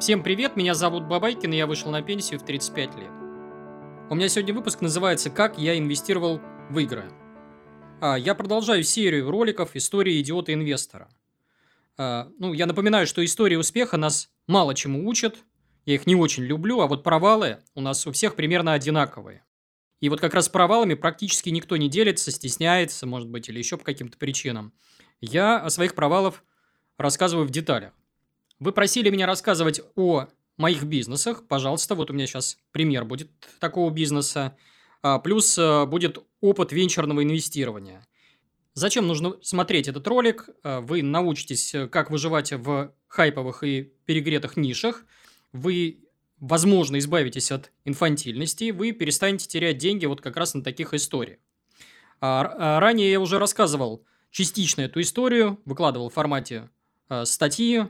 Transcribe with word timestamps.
Всем 0.00 0.22
привет, 0.22 0.54
меня 0.54 0.74
зовут 0.74 1.08
Бабайкин, 1.08 1.52
и 1.52 1.56
я 1.56 1.66
вышел 1.66 1.90
на 1.90 2.02
пенсию 2.02 2.38
в 2.38 2.44
35 2.44 2.94
лет. 2.94 3.10
У 4.08 4.14
меня 4.14 4.28
сегодня 4.28 4.54
выпуск 4.54 4.80
называется 4.80 5.28
«Как 5.28 5.58
я 5.58 5.76
инвестировал 5.76 6.40
в 6.70 6.78
игры». 6.78 7.10
А, 8.00 8.16
я 8.16 8.36
продолжаю 8.36 8.84
серию 8.84 9.28
роликов 9.28 9.74
«Истории 9.74 10.20
идиота-инвестора». 10.20 11.08
А, 11.96 12.28
ну, 12.38 12.52
я 12.52 12.66
напоминаю, 12.66 13.08
что 13.08 13.24
истории 13.24 13.56
успеха 13.56 13.96
нас 13.96 14.30
мало 14.46 14.72
чему 14.76 15.08
учат, 15.08 15.38
я 15.84 15.96
их 15.96 16.06
не 16.06 16.14
очень 16.14 16.44
люблю, 16.44 16.78
а 16.78 16.86
вот 16.86 17.02
провалы 17.02 17.58
у 17.74 17.80
нас 17.80 18.06
у 18.06 18.12
всех 18.12 18.36
примерно 18.36 18.74
одинаковые. 18.74 19.44
И 19.98 20.08
вот 20.10 20.20
как 20.20 20.32
раз 20.32 20.48
провалами 20.48 20.94
практически 20.94 21.48
никто 21.48 21.76
не 21.76 21.88
делится, 21.88 22.30
стесняется, 22.30 23.04
может 23.04 23.28
быть, 23.28 23.48
или 23.48 23.58
еще 23.58 23.76
по 23.76 23.84
каким-то 23.84 24.16
причинам. 24.16 24.72
Я 25.20 25.58
о 25.58 25.70
своих 25.70 25.96
провалах 25.96 26.44
рассказываю 26.98 27.48
в 27.48 27.50
деталях. 27.50 27.97
Вы 28.60 28.72
просили 28.72 29.10
меня 29.10 29.26
рассказывать 29.26 29.80
о 29.94 30.26
моих 30.56 30.82
бизнесах. 30.82 31.46
Пожалуйста, 31.46 31.94
вот 31.94 32.10
у 32.10 32.12
меня 32.12 32.26
сейчас 32.26 32.58
пример 32.72 33.04
будет 33.04 33.30
такого 33.60 33.90
бизнеса. 33.90 34.56
А, 35.02 35.20
плюс 35.20 35.56
а, 35.58 35.86
будет 35.86 36.18
опыт 36.40 36.72
венчурного 36.72 37.22
инвестирования. 37.22 38.04
Зачем 38.74 39.06
нужно 39.06 39.36
смотреть 39.42 39.86
этот 39.88 40.06
ролик? 40.08 40.48
А, 40.64 40.80
вы 40.80 41.02
научитесь, 41.02 41.74
как 41.90 42.10
выживать 42.10 42.52
в 42.52 42.92
хайповых 43.06 43.62
и 43.62 43.92
перегретых 44.04 44.56
нишах. 44.56 45.04
Вы, 45.52 46.04
возможно, 46.40 46.98
избавитесь 46.98 47.52
от 47.52 47.70
инфантильности. 47.84 48.72
Вы 48.72 48.90
перестанете 48.90 49.46
терять 49.46 49.78
деньги 49.78 50.06
вот 50.06 50.20
как 50.20 50.36
раз 50.36 50.54
на 50.54 50.62
таких 50.64 50.94
историях. 50.94 51.38
Ранее 52.20 53.12
я 53.12 53.20
уже 53.20 53.38
рассказывал 53.38 54.04
частично 54.32 54.80
эту 54.80 55.00
историю, 55.00 55.60
выкладывал 55.64 56.10
в 56.10 56.14
формате 56.14 56.68
статьи. 57.22 57.84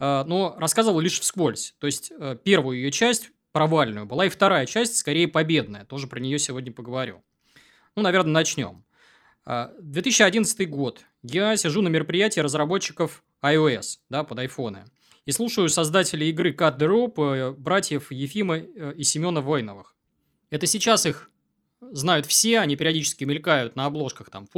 А, 0.00 0.24
но 0.24 0.56
рассказывал 0.58 0.98
лишь 0.98 1.20
вскользь. 1.20 1.74
То 1.78 1.86
есть, 1.86 2.10
э, 2.18 2.36
первую 2.42 2.78
ее 2.78 2.90
часть 2.90 3.30
провальную 3.52 4.06
была, 4.06 4.26
и 4.26 4.30
вторая 4.30 4.64
часть 4.66 4.96
скорее 4.96 5.28
победная. 5.28 5.84
Тоже 5.84 6.06
про 6.06 6.18
нее 6.18 6.38
сегодня 6.38 6.72
поговорю. 6.72 7.22
Ну, 7.94 8.02
наверное, 8.02 8.32
начнем. 8.32 8.84
2011 9.44 10.60
а, 10.60 10.64
год. 10.66 11.00
Я 11.22 11.56
сижу 11.56 11.82
на 11.82 11.88
мероприятии 11.88 12.40
разработчиков 12.40 13.22
iOS, 13.42 13.98
да, 14.08 14.24
под 14.24 14.38
iPhone. 14.38 14.84
И 15.26 15.32
слушаю 15.32 15.68
создателей 15.68 16.30
игры 16.30 16.52
Cut 16.52 16.78
the 16.78 16.88
Rope, 16.88 17.34
э, 17.34 17.50
братьев 17.52 18.10
Ефима 18.10 18.58
э, 18.58 18.94
и 18.96 19.04
Семена 19.04 19.42
Войновых. 19.42 19.94
Это 20.48 20.66
сейчас 20.66 21.04
их 21.04 21.30
знают 21.80 22.26
все, 22.26 22.60
они 22.60 22.76
периодически 22.76 23.24
мелькают 23.24 23.76
на 23.76 23.86
обложках 23.86 24.30
там 24.30 24.46
в 24.46 24.50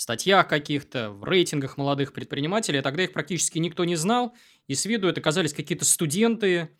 статьях 0.00 0.48
каких-то, 0.48 1.10
в 1.10 1.24
рейтингах 1.24 1.76
молодых 1.76 2.12
предпринимателей, 2.12 2.78
а 2.78 2.82
тогда 2.82 3.04
их 3.04 3.12
практически 3.12 3.58
никто 3.58 3.84
не 3.84 3.96
знал, 3.96 4.34
и 4.66 4.74
с 4.74 4.84
виду 4.84 5.08
это 5.08 5.20
казались 5.20 5.52
какие-то 5.52 5.84
студенты, 5.84 6.70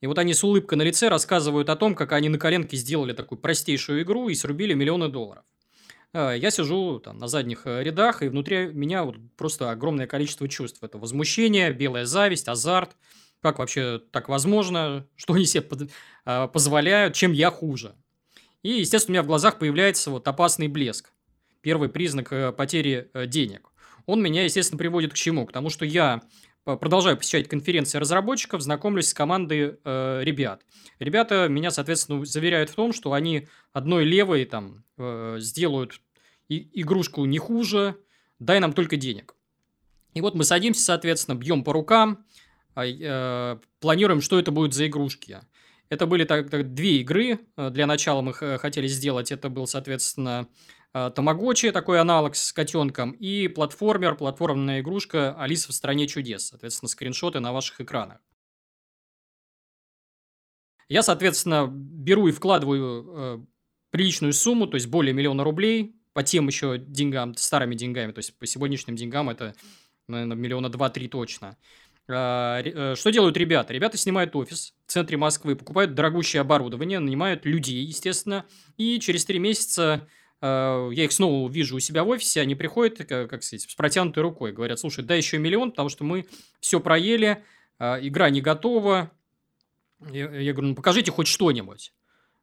и 0.00 0.06
вот 0.06 0.18
они 0.18 0.32
с 0.32 0.42
улыбкой 0.42 0.76
на 0.76 0.82
лице 0.82 1.08
рассказывают 1.08 1.68
о 1.68 1.76
том, 1.76 1.94
как 1.94 2.12
они 2.12 2.28
на 2.28 2.38
коленке 2.38 2.76
сделали 2.76 3.12
такую 3.12 3.38
простейшую 3.38 4.02
игру 4.02 4.28
и 4.28 4.34
срубили 4.34 4.72
миллионы 4.72 5.08
долларов. 5.08 5.44
А, 6.12 6.32
я 6.32 6.50
сижу 6.50 6.98
там 7.00 7.18
на 7.18 7.28
задних 7.28 7.66
э, 7.66 7.82
рядах, 7.82 8.22
и 8.22 8.28
внутри 8.28 8.68
меня 8.68 9.04
вот 9.04 9.16
просто 9.36 9.70
огромное 9.70 10.06
количество 10.06 10.48
чувств. 10.48 10.82
Это 10.82 10.98
возмущение, 10.98 11.72
белая 11.72 12.06
зависть, 12.06 12.48
азарт. 12.48 12.96
Как 13.42 13.58
вообще 13.58 14.00
так 14.10 14.28
возможно? 14.28 15.06
Что 15.16 15.34
они 15.34 15.44
себе 15.44 15.66
а, 16.24 16.46
позволяют? 16.46 17.14
Чем 17.14 17.32
я 17.32 17.50
хуже? 17.50 17.94
И, 18.62 18.70
естественно, 18.80 19.12
у 19.12 19.14
меня 19.14 19.22
в 19.22 19.26
глазах 19.26 19.58
появляется 19.58 20.10
вот 20.10 20.26
опасный 20.28 20.68
блеск 20.68 21.12
первый 21.60 21.88
признак 21.88 22.32
э, 22.32 22.52
потери 22.52 23.10
э, 23.12 23.26
денег. 23.26 23.70
Он 24.06 24.22
меня, 24.22 24.44
естественно, 24.44 24.78
приводит 24.78 25.12
к 25.12 25.16
чему? 25.16 25.46
К 25.46 25.52
тому, 25.52 25.70
что 25.70 25.84
я 25.84 26.22
э, 26.66 26.76
продолжаю 26.76 27.16
посещать 27.16 27.48
конференции 27.48 27.98
разработчиков, 27.98 28.60
знакомлюсь 28.60 29.08
с 29.08 29.14
командой 29.14 29.78
э, 29.84 30.20
ребят. 30.24 30.62
Ребята 30.98 31.48
меня, 31.48 31.70
соответственно, 31.70 32.24
заверяют 32.24 32.70
в 32.70 32.74
том, 32.74 32.92
что 32.92 33.12
они 33.12 33.48
одной 33.72 34.04
левой 34.04 34.44
там 34.44 34.84
э, 34.98 35.36
сделают 35.38 36.00
и, 36.48 36.68
игрушку 36.80 37.24
не 37.24 37.38
хуже, 37.38 37.96
дай 38.38 38.58
нам 38.60 38.72
только 38.72 38.96
денег. 38.96 39.34
И 40.14 40.20
вот 40.20 40.34
мы 40.34 40.44
садимся, 40.44 40.82
соответственно, 40.82 41.36
бьем 41.36 41.62
по 41.62 41.72
рукам, 41.72 42.24
э, 42.74 43.58
планируем, 43.78 44.20
что 44.20 44.38
это 44.38 44.50
будет 44.50 44.74
за 44.74 44.88
игрушки. 44.88 45.38
Это 45.88 46.06
были 46.06 46.24
так, 46.24 46.50
так, 46.50 46.72
две 46.72 47.00
игры. 47.00 47.40
Для 47.56 47.86
начала 47.86 48.20
мы 48.20 48.32
хотели 48.32 48.86
сделать. 48.86 49.32
Это 49.32 49.48
был, 49.48 49.66
соответственно, 49.66 50.46
Тамагочи, 50.92 51.70
такой 51.70 52.00
аналог 52.00 52.34
с 52.34 52.52
котенком, 52.52 53.12
и 53.12 53.46
платформер, 53.46 54.16
платформенная 54.16 54.80
игрушка 54.80 55.34
Алиса 55.38 55.70
в 55.70 55.74
стране 55.74 56.08
чудес. 56.08 56.48
Соответственно, 56.48 56.88
скриншоты 56.88 57.38
на 57.38 57.52
ваших 57.52 57.80
экранах. 57.80 58.18
Я, 60.88 61.04
соответственно, 61.04 61.68
беру 61.70 62.26
и 62.26 62.32
вкладываю 62.32 63.06
э, 63.06 63.38
приличную 63.90 64.32
сумму, 64.32 64.66
то 64.66 64.74
есть 64.74 64.88
более 64.88 65.14
миллиона 65.14 65.44
рублей, 65.44 65.94
по 66.12 66.24
тем 66.24 66.48
еще 66.48 66.78
деньгам, 66.78 67.36
старыми 67.36 67.76
деньгами, 67.76 68.10
то 68.10 68.18
есть 68.18 68.36
по 68.36 68.44
сегодняшним 68.44 68.96
деньгам 68.96 69.30
это, 69.30 69.54
наверное, 70.08 70.36
миллиона 70.36 70.68
два-три 70.68 71.06
точно. 71.06 71.56
Э, 72.08 72.62
э, 72.64 72.94
что 72.96 73.10
делают 73.10 73.36
ребята? 73.36 73.72
Ребята 73.72 73.96
снимают 73.96 74.34
офис 74.34 74.74
в 74.84 74.90
центре 74.90 75.16
Москвы, 75.16 75.54
покупают 75.54 75.94
дорогущее 75.94 76.40
оборудование, 76.40 76.98
нанимают 76.98 77.46
людей, 77.46 77.84
естественно, 77.84 78.44
и 78.76 78.98
через 78.98 79.24
три 79.24 79.38
месяца 79.38 80.08
Э, 80.08 80.19
я 80.42 81.04
их 81.04 81.12
снова 81.12 81.50
вижу 81.50 81.76
у 81.76 81.80
себя 81.80 82.02
в 82.02 82.08
офисе, 82.08 82.40
они 82.40 82.54
приходят, 82.54 83.06
как 83.06 83.42
сказать, 83.42 83.62
с 83.62 83.74
протянутой 83.74 84.22
рукой, 84.22 84.52
говорят, 84.52 84.78
слушай, 84.78 85.04
дай 85.04 85.18
еще 85.18 85.38
миллион, 85.38 85.70
потому 85.70 85.90
что 85.90 86.04
мы 86.04 86.26
все 86.60 86.80
проели, 86.80 87.44
э, 87.78 87.98
игра 88.06 88.30
не 88.30 88.40
готова. 88.40 89.10
Я, 90.10 90.28
говорю, 90.28 90.68
ну 90.68 90.74
покажите 90.74 91.10
хоть 91.10 91.26
что-нибудь. 91.26 91.92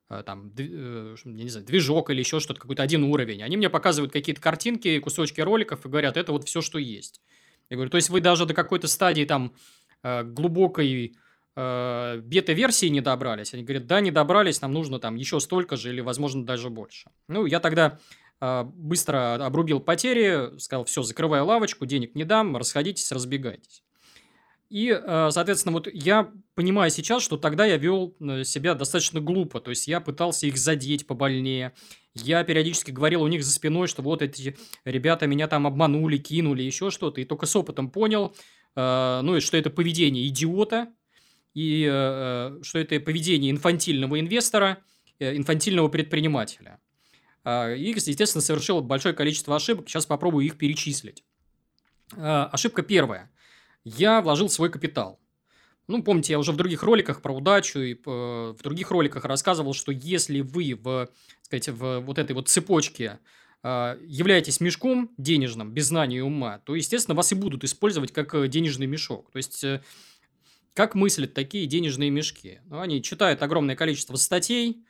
Э, 0.09 0.21
там, 0.23 0.53
я 0.55 1.15
не 1.23 1.49
знаю, 1.49 1.65
движок 1.65 2.11
или 2.11 2.19
еще 2.19 2.39
что-то, 2.39 2.59
какой-то 2.59 2.83
один 2.83 3.03
уровень. 3.03 3.41
Они 3.41 3.57
мне 3.57 3.69
показывают 3.69 4.13
какие-то 4.13 4.41
картинки, 4.41 4.99
кусочки 4.99 5.41
роликов 5.41 5.83
и 5.83 5.89
говорят, 5.89 6.17
это 6.17 6.31
вот 6.31 6.47
все, 6.47 6.61
что 6.61 6.77
есть. 6.77 7.21
Я 7.69 7.77
говорю, 7.77 7.89
то 7.89 7.97
есть 7.97 8.09
вы 8.09 8.21
даже 8.21 8.45
до 8.45 8.53
какой-то 8.53 8.87
стадии 8.87 9.25
там 9.25 9.53
глубокой 10.03 11.17
э, 11.57 12.21
бета-версии 12.23 12.85
не 12.85 13.01
добрались. 13.01 13.53
Они 13.53 13.63
говорят, 13.63 13.87
да, 13.87 13.99
не 13.99 14.11
добрались, 14.11 14.61
нам 14.61 14.71
нужно 14.71 14.99
там 14.99 15.15
еще 15.15 15.39
столько 15.39 15.75
же 15.75 15.89
или, 15.89 16.01
возможно, 16.01 16.45
даже 16.45 16.69
больше. 16.69 17.09
Ну, 17.27 17.45
я 17.45 17.59
тогда 17.59 17.99
э, 18.39 18.63
быстро 18.63 19.43
обрубил 19.43 19.79
потери, 19.79 20.57
сказал, 20.59 20.85
все, 20.85 21.01
закрываю 21.01 21.45
лавочку, 21.45 21.85
денег 21.85 22.15
не 22.15 22.23
дам, 22.23 22.55
расходитесь, 22.55 23.11
разбегайтесь. 23.11 23.83
И, 24.69 24.89
э, 24.89 25.29
соответственно, 25.31 25.73
вот 25.73 25.87
я 25.91 26.29
понимаю 26.53 26.91
сейчас, 26.91 27.23
что 27.23 27.37
тогда 27.37 27.65
я 27.65 27.77
вел 27.77 28.15
э, 28.19 28.43
себя 28.43 28.75
достаточно 28.75 29.21
глупо, 29.21 29.59
то 29.61 29.69
есть 29.71 29.87
я 29.87 30.01
пытался 30.01 30.45
их 30.45 30.57
задеть 30.57 31.07
побольнее, 31.07 31.73
я 32.13 32.43
периодически 32.43 32.91
говорил 32.91 33.23
у 33.23 33.27
них 33.27 33.43
за 33.43 33.51
спиной, 33.51 33.87
что 33.87 34.01
вот 34.01 34.21
эти 34.21 34.57
ребята 34.83 35.25
меня 35.25 35.47
там 35.47 35.67
обманули, 35.67 36.17
кинули, 36.17 36.63
еще 36.63 36.91
что-то, 36.91 37.21
и 37.21 37.25
только 37.25 37.45
с 37.45 37.55
опытом 37.55 37.89
понял, 37.89 38.35
э, 38.75 39.21
ну, 39.23 39.37
и 39.37 39.39
что 39.39 39.55
это 39.55 39.69
поведение 39.69 40.27
идиота, 40.27 40.89
и 41.57 41.85
э, 41.85 41.89
э, 41.89 42.59
что 42.61 42.77
это 42.77 42.99
поведение 42.99 43.49
инфантильного 43.49 44.19
инвестора, 44.19 44.77
э, 45.17 45.35
инфантильного 45.35 45.87
предпринимателя. 45.87 46.79
Э, 47.43 47.75
и, 47.75 47.89
естественно, 47.89 48.43
совершил 48.43 48.81
большое 48.81 49.15
количество 49.15 49.55
ошибок. 49.55 49.89
Сейчас 49.89 50.05
попробую 50.05 50.45
их 50.45 50.59
перечислить. 50.59 51.23
Э, 52.15 52.47
ошибка 52.51 52.83
первая. 52.83 53.31
Я 53.83 54.21
вложил 54.21 54.49
свой 54.49 54.69
капитал. 54.69 55.19
Ну, 55.87 56.03
помните, 56.03 56.33
я 56.33 56.37
уже 56.37 56.51
в 56.51 56.57
других 56.57 56.83
роликах 56.83 57.23
про 57.23 57.33
удачу 57.33 57.79
и 57.79 57.95
в 58.05 58.57
других 58.61 58.91
роликах 58.91 59.25
рассказывал, 59.25 59.73
что 59.73 59.91
если 59.91 60.41
вы 60.41 60.75
в, 60.79 61.09
сказать, 61.41 61.69
в 61.69 62.01
вот 62.01 62.19
этой 62.19 62.33
вот 62.33 62.49
цепочке 62.49 63.19
являетесь 63.63 64.59
мешком 64.59 65.11
денежным, 65.17 65.71
без 65.71 65.85
знания 65.85 66.17
и 66.17 66.21
ума, 66.21 66.59
то, 66.59 66.75
естественно, 66.75 67.15
вас 67.15 67.31
и 67.31 67.35
будут 67.35 67.63
использовать 67.63 68.11
как 68.11 68.49
денежный 68.49 68.85
мешок. 68.85 69.31
То 69.31 69.37
есть, 69.37 69.63
как 70.77 70.93
мыслят 70.93 71.33
такие 71.33 71.65
денежные 71.65 72.11
мешки? 72.11 72.59
Ну, 72.65 72.79
они 72.79 73.01
читают 73.01 73.41
огромное 73.41 73.75
количество 73.75 74.15
статей, 74.15 74.85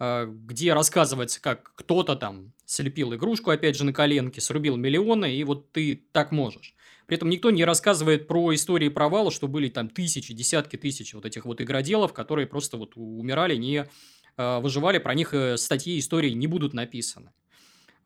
а, 0.00 0.26
где 0.26 0.74
рассказывается, 0.74 1.40
как 1.40 1.74
кто-то 1.76 2.16
там 2.16 2.52
слепил 2.66 3.14
игрушку, 3.14 3.52
опять 3.52 3.76
же, 3.76 3.84
на 3.84 3.92
коленке, 3.92 4.40
срубил 4.40 4.74
миллионы, 4.74 5.36
и 5.36 5.44
вот 5.44 5.70
ты 5.70 6.02
так 6.10 6.32
можешь. 6.32 6.74
При 7.06 7.16
этом 7.16 7.30
никто 7.30 7.52
не 7.52 7.64
рассказывает 7.64 8.26
про 8.26 8.52
истории 8.52 8.88
провала, 8.88 9.30
что 9.30 9.46
были 9.46 9.68
там 9.68 9.88
тысячи, 9.88 10.34
десятки 10.34 10.74
тысяч 10.74 11.14
вот 11.14 11.24
этих 11.24 11.44
вот 11.44 11.60
игроделов, 11.60 12.12
которые 12.12 12.48
просто 12.48 12.76
вот 12.76 12.94
умирали, 12.96 13.54
не 13.54 13.86
а, 14.36 14.58
выживали, 14.58 14.98
про 14.98 15.14
них 15.14 15.34
э, 15.34 15.56
статьи, 15.56 16.00
истории 16.00 16.30
не 16.30 16.48
будут 16.48 16.74
написаны. 16.74 17.30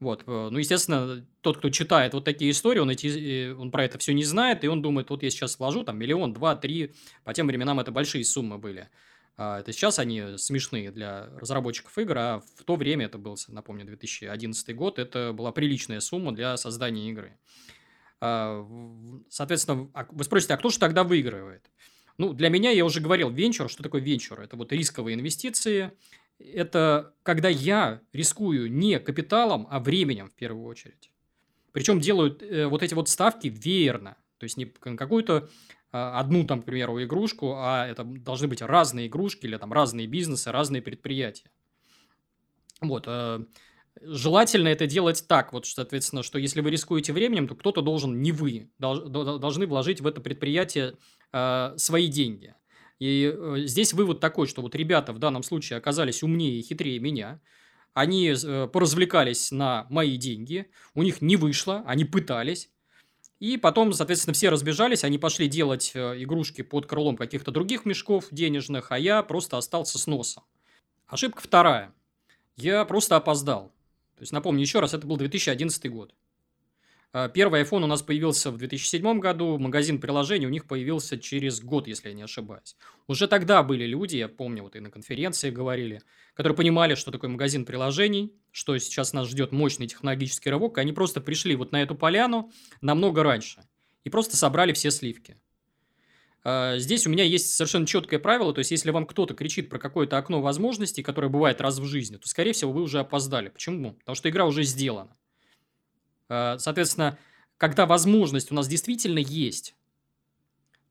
Вот, 0.03 0.25
э, 0.27 0.49
ну, 0.51 0.59
естественно, 0.59 1.25
тот, 1.43 1.59
кто 1.59 1.71
читает 1.71 2.13
вот 2.13 2.25
такие 2.25 2.51
истории, 2.51 2.81
он, 2.81 2.91
эти, 2.91 3.07
э, 3.07 3.55
он 3.55 3.71
про 3.71 3.85
это 3.85 3.99
все 3.99 4.13
не 4.13 4.25
знает, 4.25 4.65
и 4.65 4.69
он 4.69 4.83
думает, 4.83 5.11
вот 5.11 5.23
я 5.23 5.31
сейчас 5.31 5.61
вложу 5.61 5.85
там 5.85 5.97
миллион, 5.97 6.33
два, 6.33 6.57
три, 6.57 6.93
по 7.23 7.33
тем 7.33 7.47
временам 7.47 7.79
это 7.79 7.93
большие 7.93 8.25
суммы 8.25 8.59
были. 8.59 8.89
А 9.37 9.61
это 9.61 9.73
сейчас 9.73 10.01
они 10.01 10.37
смешные 10.39 10.91
для 10.91 11.29
разработчиков 11.37 11.97
игр, 11.99 12.19
а 12.19 12.43
в 12.57 12.65
то 12.65 12.75
время, 12.75 13.07
это 13.07 13.17
был, 13.17 13.39
напомню, 13.47 13.87
2011 13.87 14.75
год, 14.75 14.99
это 14.99 15.33
была 15.33 15.53
приличная 15.53 16.01
сумма 16.01 16.33
для 16.33 16.57
создания 16.57 17.09
игры. 17.09 17.39
А, 18.21 18.67
соответственно, 19.29 19.89
а 19.95 20.07
вы 20.11 20.25
спросите, 20.25 20.55
а 20.55 20.57
кто 20.57 20.69
же 20.69 20.81
тогда 20.81 21.05
выигрывает? 21.05 21.71
Ну, 22.19 22.33
для 22.33 22.49
меня, 22.49 22.71
я 22.71 22.85
уже 22.85 23.01
говорил, 23.01 23.31
венчур, 23.31 23.71
что 23.71 23.85
такое 23.85 24.01
венчур? 24.01 24.41
Это 24.41 24.57
вот 24.57 24.73
рисковые 24.73 25.15
инвестиции. 25.15 25.93
Это 26.55 27.15
когда 27.23 27.49
я 27.49 28.01
рискую 28.13 28.73
не 28.73 28.99
капиталом, 28.99 29.67
а 29.71 29.81
временем 29.81 30.29
в 30.29 30.35
первую 30.35 30.67
очередь. 30.67 31.11
Причем 31.73 32.01
делают 32.01 32.43
э, 32.43 32.67
вот 32.67 32.83
эти 32.83 32.95
вот 32.95 33.09
ставки 33.09 33.49
веерно. 33.49 34.17
То 34.39 34.45
есть, 34.45 34.57
не 34.57 34.67
какую-то 34.67 35.49
а, 35.93 36.19
одну, 36.19 36.45
там, 36.45 36.63
к 36.63 36.65
примеру, 36.65 37.03
игрушку, 37.03 37.55
а 37.57 37.87
это 37.87 38.03
должны 38.03 38.49
быть 38.49 38.63
разные 38.63 39.09
игрушки 39.09 39.45
или 39.45 39.57
там 39.57 39.73
разные 39.73 40.07
бизнесы, 40.07 40.51
разные 40.51 40.81
предприятия. 40.81 41.51
Вот. 42.81 43.05
Э, 43.07 43.45
желательно 44.01 44.69
это 44.69 44.87
делать 44.87 45.25
так, 45.29 45.53
вот, 45.53 45.67
соответственно, 45.67 46.23
что 46.23 46.39
если 46.39 46.63
вы 46.63 46.71
рискуете 46.71 47.13
временем, 47.13 47.47
то 47.47 47.55
кто-то 47.55 47.83
должен, 47.83 48.23
не 48.23 48.33
вы, 48.33 48.71
должны 48.79 49.67
вложить 49.67 50.01
в 50.01 50.07
это 50.07 50.23
предприятие 50.23 50.95
э, 51.33 51.75
свои 51.77 52.09
деньги. 52.09 52.55
И 53.03 53.35
э, 53.37 53.63
здесь 53.65 53.95
вывод 53.95 54.21
такой, 54.21 54.47
что 54.47 54.63
вот 54.63 54.77
ребята 54.77 55.13
в 55.13 55.19
данном 55.19 55.43
случае 55.43 55.77
оказались 55.77 56.23
умнее 56.23 56.61
и 56.61 56.63
хитрее 56.63 57.01
меня. 57.01 57.41
Они 57.95 58.29
э, 58.29 58.69
поразвлекались 58.69 59.51
на 59.51 59.89
мои 59.91 60.17
деньги, 60.17 60.71
у 60.95 61.03
них 61.03 61.21
не 61.21 61.35
вышло, 61.35 61.83
они 61.85 62.05
пытались. 62.05 62.71
И 63.41 63.57
потом, 63.57 63.93
соответственно, 63.93 64.35
все 64.35 64.51
разбежались, 64.51 65.03
они 65.03 65.19
пошли 65.19 65.49
делать 65.49 65.91
э, 65.95 66.23
игрушки 66.23 66.63
под 66.63 66.87
крылом 66.87 67.17
каких-то 67.17 67.51
других 67.51 67.87
мешков 67.87 68.27
денежных, 68.31 68.93
а 68.93 69.01
я 69.01 69.21
просто 69.25 69.59
остался 69.59 69.99
с 69.99 70.07
носом. 70.07 70.45
Ошибка 71.09 71.43
вторая. 71.43 71.93
Я 72.55 72.85
просто 72.85 73.17
опоздал. 73.17 73.73
То 74.15 74.21
есть, 74.21 74.31
напомню 74.31 74.61
еще 74.61 74.79
раз, 74.79 74.95
это 74.95 75.09
был 75.09 75.17
2011 75.17 75.91
год. 75.91 76.15
А, 77.15 77.29
первый 77.29 77.63
iPhone 77.63 77.85
у 77.85 77.87
нас 77.87 78.03
появился 78.03 78.51
в 78.51 78.57
2007 78.57 79.21
году, 79.21 79.59
магазин 79.59 80.01
приложений 80.01 80.47
у 80.47 80.51
них 80.51 80.67
появился 80.67 81.19
через 81.19 81.61
год, 81.61 81.87
если 81.87 82.09
я 82.09 82.15
не 82.15 82.23
ошибаюсь. 82.23 82.75
Уже 83.07 83.29
тогда 83.29 83.63
были 83.63 83.85
люди, 83.85 84.17
я 84.17 84.29
помню, 84.29 84.63
вот 84.63 84.77
и 84.77 84.81
на 84.81 84.91
конференции 84.91 85.51
говорили, 85.51 86.01
которые 86.35 86.57
понимали, 86.57 86.95
что 86.95 87.11
такое 87.11 87.29
магазин 87.29 87.67
приложений, 87.67 88.33
что 88.51 88.77
сейчас 88.79 89.13
нас 89.13 89.29
ждет 89.29 89.53
мощный 89.53 89.87
технологический 89.87 90.49
рывок, 90.49 90.79
и 90.79 90.81
они 90.81 90.93
просто 90.93 91.21
пришли 91.21 91.55
вот 91.55 91.71
на 91.71 91.83
эту 91.83 91.95
поляну 91.95 92.51
намного 92.81 93.23
раньше 93.23 93.63
и 94.05 94.11
просто 94.11 94.39
собрали 94.39 94.73
все 94.73 94.91
сливки. 94.91 95.37
А, 96.45 96.79
здесь 96.79 97.07
у 97.07 97.11
меня 97.11 97.25
есть 97.25 97.55
совершенно 97.55 97.87
четкое 97.87 98.21
правило, 98.21 98.55
то 98.55 98.61
есть 98.61 98.71
если 98.71 98.91
вам 98.91 99.05
кто-то 99.05 99.35
кричит 99.35 99.69
про 99.69 99.79
какое-то 99.79 100.17
окно 100.17 100.41
возможностей, 100.41 101.03
которое 101.03 101.29
бывает 101.29 101.61
раз 101.61 101.79
в 101.79 101.85
жизни, 101.85 102.17
то, 102.17 102.27
скорее 102.27 102.55
всего, 102.55 102.73
вы 102.73 102.81
уже 102.81 103.01
опоздали. 103.01 103.51
Почему? 103.51 103.93
Потому 103.93 104.17
что 104.17 104.31
игра 104.31 104.47
уже 104.47 104.63
сделана. 104.63 105.15
Э, 106.33 106.57
соответственно, 106.59 107.19
когда 107.59 107.85
возможность 107.85 108.51
у 108.51 108.55
нас 108.55 108.67
действительно 108.67 109.19
есть, 109.19 109.75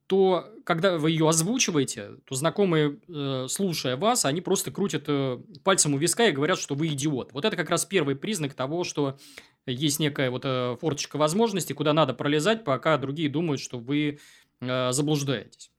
то 0.06 0.54
когда 0.66 0.98
вы 0.98 1.12
ее 1.12 1.28
озвучиваете, 1.28 2.18
то 2.26 2.36
знакомые, 2.36 3.00
э, 3.08 3.48
слушая 3.50 3.98
вас, 3.98 4.26
они 4.26 4.42
просто 4.42 4.70
крутят 4.70 5.06
э, 5.08 5.40
пальцем 5.64 5.96
у 5.96 5.98
виска 5.98 6.28
и 6.28 6.32
говорят, 6.32 6.60
что 6.60 6.76
вы 6.76 6.88
идиот. 6.88 7.34
Вот 7.34 7.46
это 7.46 7.58
как 7.58 7.70
раз 7.70 7.86
первый 7.86 8.16
признак 8.16 8.54
того, 8.54 8.84
что 8.84 9.18
есть 9.66 10.00
некая 10.00 10.30
вот 10.30 10.44
форточка 10.80 11.18
возможностей, 11.18 11.74
куда 11.74 11.94
надо 11.94 12.14
пролезать, 12.14 12.64
пока 12.64 12.98
другие 12.98 13.30
думают, 13.30 13.62
что 13.62 13.80
вы 13.80 14.20
заблуждаетесь. 14.60 15.72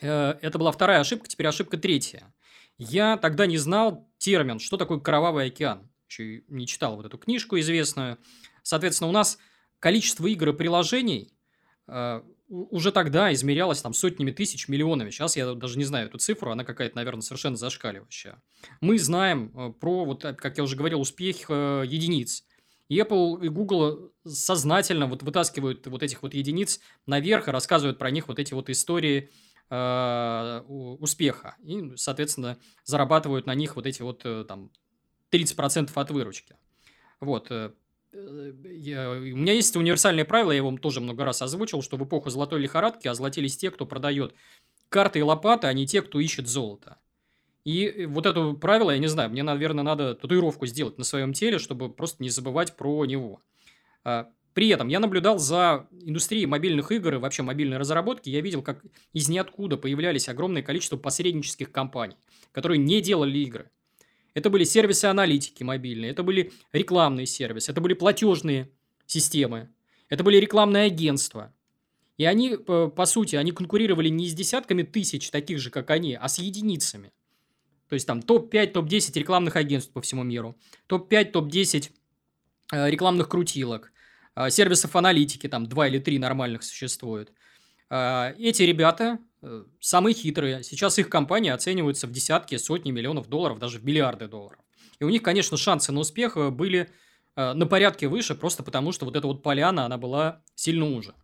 Это 0.00 0.58
была 0.58 0.72
вторая 0.72 1.00
ошибка, 1.00 1.28
теперь 1.28 1.46
ошибка 1.46 1.76
третья. 1.76 2.34
Я 2.78 3.16
тогда 3.16 3.46
не 3.46 3.58
знал 3.58 4.08
термин, 4.18 4.58
что 4.58 4.76
такое 4.76 4.98
кровавый 4.98 5.46
океан. 5.46 5.88
Еще 6.08 6.42
не 6.48 6.66
читал 6.66 6.96
вот 6.96 7.06
эту 7.06 7.16
книжку 7.16 7.58
известную. 7.58 8.18
Соответственно, 8.66 9.10
у 9.10 9.12
нас 9.12 9.38
количество 9.78 10.26
игр 10.26 10.48
и 10.48 10.52
приложений 10.52 11.32
э, 11.86 12.20
уже 12.48 12.90
тогда 12.90 13.32
измерялось 13.32 13.80
там 13.80 13.94
сотнями 13.94 14.32
тысяч, 14.32 14.66
миллионами. 14.66 15.10
Сейчас 15.10 15.36
я 15.36 15.54
даже 15.54 15.78
не 15.78 15.84
знаю 15.84 16.08
эту 16.08 16.18
цифру, 16.18 16.50
она 16.50 16.64
какая-то, 16.64 16.96
наверное, 16.96 17.20
совершенно 17.20 17.56
зашкаливающая. 17.56 18.42
Мы 18.80 18.98
знаем 18.98 19.52
э, 19.54 19.72
про, 19.72 20.04
вот, 20.04 20.24
э, 20.24 20.34
как 20.34 20.56
я 20.56 20.64
уже 20.64 20.74
говорил, 20.74 21.00
успех 21.00 21.48
единиц. 21.48 22.42
И 22.88 22.98
Apple 22.98 23.46
и 23.46 23.48
Google 23.48 24.12
сознательно 24.24 25.06
вот 25.06 25.22
вытаскивают 25.22 25.86
вот 25.86 26.02
этих 26.02 26.22
вот 26.22 26.34
единиц 26.34 26.80
наверх 27.06 27.46
и 27.46 27.52
рассказывают 27.52 27.98
про 27.98 28.10
них 28.10 28.26
вот 28.26 28.40
эти 28.40 28.52
вот 28.52 28.68
истории 28.68 29.30
успеха. 29.68 31.56
И, 31.64 31.96
соответственно, 31.96 32.58
зарабатывают 32.84 33.46
на 33.46 33.54
них 33.54 33.74
вот 33.74 33.86
эти 33.86 34.02
вот 34.02 34.24
там 34.46 34.70
30% 35.32 35.90
от 35.92 36.10
выручки. 36.12 36.56
Вот. 37.18 37.50
Э, 38.16 38.36
Э, 38.46 38.52
я, 38.72 39.10
у 39.10 39.20
меня 39.20 39.52
есть 39.52 39.76
универсальное 39.76 40.24
правило, 40.24 40.52
я 40.52 40.62
вам 40.62 40.78
тоже 40.78 41.00
много 41.00 41.24
раз 41.24 41.42
озвучил, 41.42 41.82
что 41.82 41.96
в 41.96 42.04
эпоху 42.04 42.30
золотой 42.30 42.60
лихорадки 42.60 43.08
озолотились 43.08 43.56
те, 43.56 43.70
кто 43.70 43.86
продает 43.86 44.34
карты 44.88 45.18
и 45.18 45.22
лопаты, 45.22 45.66
а 45.66 45.72
не 45.72 45.86
те, 45.86 46.02
кто 46.02 46.20
ищет 46.20 46.48
золото. 46.48 46.98
И 47.64 48.06
вот 48.06 48.26
это 48.26 48.52
правило, 48.52 48.92
я 48.92 48.98
не 48.98 49.08
знаю, 49.08 49.30
мне, 49.30 49.42
наверное, 49.42 49.82
надо 49.82 50.14
татуировку 50.14 50.66
сделать 50.66 50.98
на 50.98 51.04
своем 51.04 51.32
теле, 51.32 51.58
чтобы 51.58 51.90
просто 51.92 52.22
не 52.22 52.30
забывать 52.30 52.76
про 52.76 53.04
него. 53.06 53.40
А, 54.04 54.28
при 54.54 54.68
этом 54.68 54.86
я 54.86 55.00
наблюдал 55.00 55.38
за 55.38 55.88
индустрией 55.90 56.46
мобильных 56.46 56.92
игр 56.92 57.14
и 57.14 57.18
вообще 57.18 57.42
мобильной 57.42 57.78
разработки. 57.78 58.30
Я 58.30 58.40
видел, 58.40 58.62
как 58.62 58.84
из 59.12 59.28
ниоткуда 59.28 59.76
появлялись 59.76 60.28
огромное 60.28 60.62
количество 60.62 60.96
посреднических 60.96 61.72
компаний, 61.72 62.16
которые 62.52 62.78
не 62.78 63.00
делали 63.00 63.38
игры. 63.38 63.70
Это 64.36 64.50
были 64.50 64.64
сервисы 64.64 65.06
аналитики 65.06 65.62
мобильные, 65.62 66.10
это 66.10 66.22
были 66.22 66.52
рекламные 66.70 67.24
сервисы, 67.24 67.72
это 67.72 67.80
были 67.80 67.94
платежные 67.94 68.70
системы, 69.06 69.70
это 70.10 70.24
были 70.24 70.36
рекламные 70.36 70.84
агентства. 70.84 71.54
И 72.18 72.26
они, 72.26 72.58
по 72.58 73.06
сути, 73.06 73.36
они 73.36 73.52
конкурировали 73.52 74.10
не 74.10 74.28
с 74.28 74.34
десятками 74.34 74.82
тысяч 74.82 75.30
таких 75.30 75.58
же, 75.58 75.70
как 75.70 75.88
они, 75.88 76.18
а 76.20 76.28
с 76.28 76.38
единицами. 76.38 77.14
То 77.88 77.94
есть 77.94 78.06
там 78.06 78.20
топ-5, 78.20 78.72
топ-10 78.72 79.18
рекламных 79.18 79.56
агентств 79.56 79.90
по 79.94 80.02
всему 80.02 80.22
миру, 80.22 80.58
топ-5, 80.86 81.30
топ-10 81.30 81.90
э, 82.74 82.90
рекламных 82.90 83.30
крутилок, 83.30 83.90
э, 84.34 84.50
сервисов 84.50 84.96
аналитики, 84.96 85.48
там 85.48 85.66
два 85.66 85.88
или 85.88 85.98
три 85.98 86.18
нормальных 86.18 86.62
существуют. 86.62 87.32
Э, 87.88 88.34
эти 88.38 88.64
ребята 88.64 89.18
Э, 89.35 89.35
самые 89.80 90.14
хитрые. 90.14 90.62
Сейчас 90.62 90.98
их 90.98 91.08
компании 91.08 91.50
оцениваются 91.50 92.06
в 92.06 92.12
десятки, 92.12 92.56
сотни 92.56 92.90
миллионов 92.90 93.28
долларов, 93.28 93.58
даже 93.58 93.78
в 93.78 93.84
миллиарды 93.84 94.28
долларов. 94.28 94.60
И 94.98 95.04
у 95.04 95.08
них, 95.08 95.22
конечно, 95.22 95.56
шансы 95.56 95.92
на 95.92 96.00
успех 96.00 96.36
э, 96.36 96.50
были 96.50 96.90
э, 97.36 97.52
на 97.52 97.66
порядке 97.66 98.08
выше, 98.08 98.34
просто 98.34 98.62
потому 98.62 98.92
что 98.92 99.04
вот 99.04 99.16
эта 99.16 99.26
вот 99.26 99.42
поляна, 99.42 99.84
она 99.84 99.98
была 99.98 100.42
сильно 100.54 100.86
уже. 100.86 101.14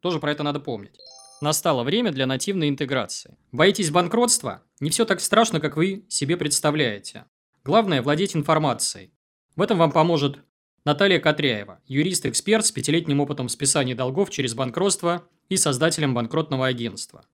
Тоже 0.00 0.18
про 0.18 0.32
это 0.32 0.42
надо 0.42 0.60
помнить. 0.60 0.98
Настало 1.40 1.84
время 1.84 2.12
для 2.12 2.26
нативной 2.26 2.68
интеграции. 2.68 3.36
Боитесь 3.50 3.90
банкротства? 3.90 4.62
Не 4.80 4.90
все 4.90 5.04
так 5.04 5.20
страшно, 5.20 5.60
как 5.60 5.76
вы 5.76 6.04
себе 6.08 6.36
представляете. 6.36 7.24
Главное– 7.64 8.02
владеть 8.02 8.36
информацией. 8.36 9.12
В 9.54 9.62
этом 9.62 9.78
вам 9.78 9.92
поможет 9.92 10.38
Наталья 10.84 11.20
Котряева, 11.20 11.80
юрист-эксперт 11.86 12.66
с 12.66 12.72
пятилетним 12.72 13.20
опытом 13.20 13.48
списания 13.48 13.94
долгов 13.94 14.30
через 14.30 14.54
банкротство 14.54 15.28
и 15.48 15.56
создателем 15.56 16.12
банкротного 16.12 16.66
агентства. 16.66 17.24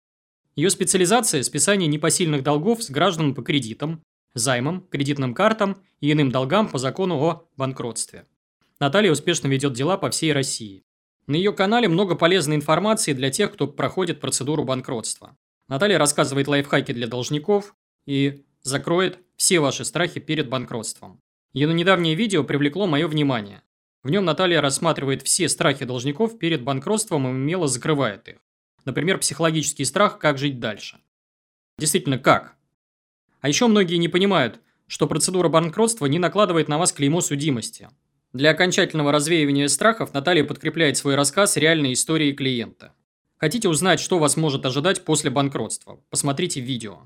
Ее 0.54 0.68
специализация– 0.68 1.42
списание 1.44 1.88
непосильных 1.88 2.42
долгов 2.42 2.82
с 2.82 2.90
гражданам 2.90 3.34
по 3.34 3.42
кредитам, 3.42 4.02
займам, 4.34 4.82
кредитным 4.90 5.32
картам 5.32 5.82
и 6.00 6.12
иным 6.12 6.30
долгам 6.30 6.68
по 6.68 6.76
закону 6.76 7.18
о 7.22 7.48
банкротстве. 7.56 8.26
Наталья 8.80 9.12
успешно 9.12 9.48
ведет 9.48 9.72
дела 9.72 9.96
по 9.96 10.10
всей 10.10 10.34
России. 10.34 10.84
На 11.26 11.36
ее 11.36 11.54
канале 11.54 11.88
много 11.88 12.16
полезной 12.16 12.56
информации 12.56 13.14
для 13.14 13.30
тех, 13.30 13.54
кто 13.54 13.66
проходит 13.66 14.20
процедуру 14.20 14.64
банкротства. 14.64 15.38
Наталья 15.68 15.96
рассказывает 15.96 16.48
лайфхаки 16.48 16.92
для 16.92 17.06
должников 17.06 17.74
и 18.04 18.44
закроет 18.62 19.20
все 19.36 19.60
ваши 19.60 19.86
страхи 19.86 20.20
перед 20.20 20.50
банкротством. 20.50 21.22
Ее 21.52 21.72
недавнее 21.72 22.14
видео 22.14 22.44
привлекло 22.44 22.86
мое 22.86 23.06
внимание. 23.08 23.62
В 24.02 24.10
нем 24.10 24.24
Наталья 24.24 24.60
рассматривает 24.60 25.22
все 25.22 25.48
страхи 25.48 25.84
должников 25.84 26.38
перед 26.38 26.62
банкротством 26.62 27.26
и 27.26 27.30
умело 27.30 27.68
закрывает 27.68 28.28
их. 28.28 28.36
Например, 28.84 29.18
психологический 29.18 29.84
страх, 29.84 30.18
как 30.18 30.38
жить 30.38 30.60
дальше. 30.60 30.98
Действительно, 31.78 32.18
как? 32.18 32.56
А 33.40 33.48
еще 33.48 33.66
многие 33.66 33.96
не 33.96 34.08
понимают, 34.08 34.60
что 34.86 35.06
процедура 35.06 35.48
банкротства 35.48 36.06
не 36.06 36.18
накладывает 36.18 36.68
на 36.68 36.78
вас 36.78 36.92
клеймо 36.92 37.20
судимости. 37.20 37.88
Для 38.32 38.50
окончательного 38.50 39.12
развеивания 39.12 39.68
страхов 39.68 40.12
Наталья 40.12 40.44
подкрепляет 40.44 40.96
свой 40.96 41.14
рассказ 41.14 41.56
реальной 41.56 41.94
историей 41.94 42.34
клиента. 42.34 42.92
Хотите 43.36 43.68
узнать, 43.68 44.00
что 44.00 44.18
вас 44.18 44.36
может 44.36 44.66
ожидать 44.66 45.04
после 45.04 45.30
банкротства? 45.30 46.00
Посмотрите 46.10 46.60
видео. 46.60 47.02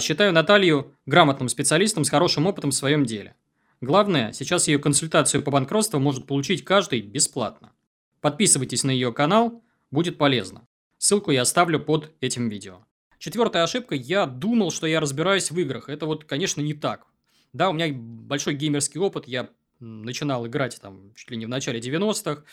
Считаю 0.00 0.32
Наталью 0.32 0.94
грамотным 1.06 1.48
специалистом 1.48 2.04
с 2.04 2.10
хорошим 2.10 2.46
опытом 2.46 2.70
в 2.70 2.74
своем 2.74 3.06
деле. 3.06 3.36
Главное, 3.82 4.32
сейчас 4.32 4.68
ее 4.68 4.78
консультацию 4.78 5.42
по 5.42 5.50
банкротству 5.50 5.98
может 5.98 6.24
получить 6.24 6.64
каждый 6.64 7.00
бесплатно. 7.00 7.72
Подписывайтесь 8.20 8.84
на 8.84 8.92
ее 8.92 9.12
канал, 9.12 9.60
будет 9.90 10.18
полезно. 10.18 10.68
Ссылку 10.98 11.32
я 11.32 11.42
оставлю 11.42 11.80
под 11.80 12.12
этим 12.20 12.48
видео. 12.48 12.86
Четвертая 13.18 13.64
ошибка. 13.64 13.96
Я 13.96 14.26
думал, 14.26 14.70
что 14.70 14.86
я 14.86 15.00
разбираюсь 15.00 15.50
в 15.50 15.58
играх. 15.58 15.88
Это 15.88 16.06
вот, 16.06 16.24
конечно, 16.24 16.60
не 16.60 16.74
так. 16.74 17.08
Да, 17.52 17.70
у 17.70 17.72
меня 17.72 17.92
большой 17.92 18.54
геймерский 18.54 19.00
опыт. 19.00 19.26
Я 19.26 19.50
начинал 19.80 20.46
играть 20.46 20.80
там 20.80 21.12
чуть 21.16 21.32
ли 21.32 21.36
не 21.36 21.46
в 21.46 21.48
начале 21.48 21.80
90-х. 21.80 22.44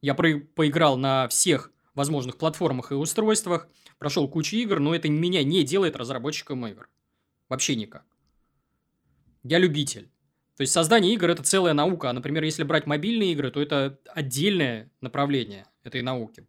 Я 0.00 0.14
про- 0.14 0.40
поиграл 0.54 0.96
на 0.96 1.28
всех 1.28 1.70
возможных 1.94 2.38
платформах 2.38 2.92
и 2.92 2.94
устройствах, 2.94 3.68
прошел 3.98 4.26
кучу 4.26 4.56
игр, 4.56 4.80
но 4.80 4.94
это 4.94 5.10
меня 5.10 5.44
не 5.44 5.64
делает 5.64 5.96
разработчиком 5.96 6.66
игр. 6.66 6.88
Вообще 7.50 7.76
никак. 7.76 8.06
Я 9.42 9.58
любитель. 9.58 10.10
То 10.58 10.62
есть 10.62 10.72
создание 10.72 11.14
игр 11.14 11.30
это 11.30 11.44
целая 11.44 11.72
наука. 11.72 12.10
А, 12.10 12.12
например, 12.12 12.42
если 12.42 12.64
брать 12.64 12.84
мобильные 12.84 13.30
игры, 13.30 13.52
то 13.52 13.62
это 13.62 14.00
отдельное 14.12 14.90
направление 15.00 15.66
этой 15.84 16.02
науки. 16.02 16.48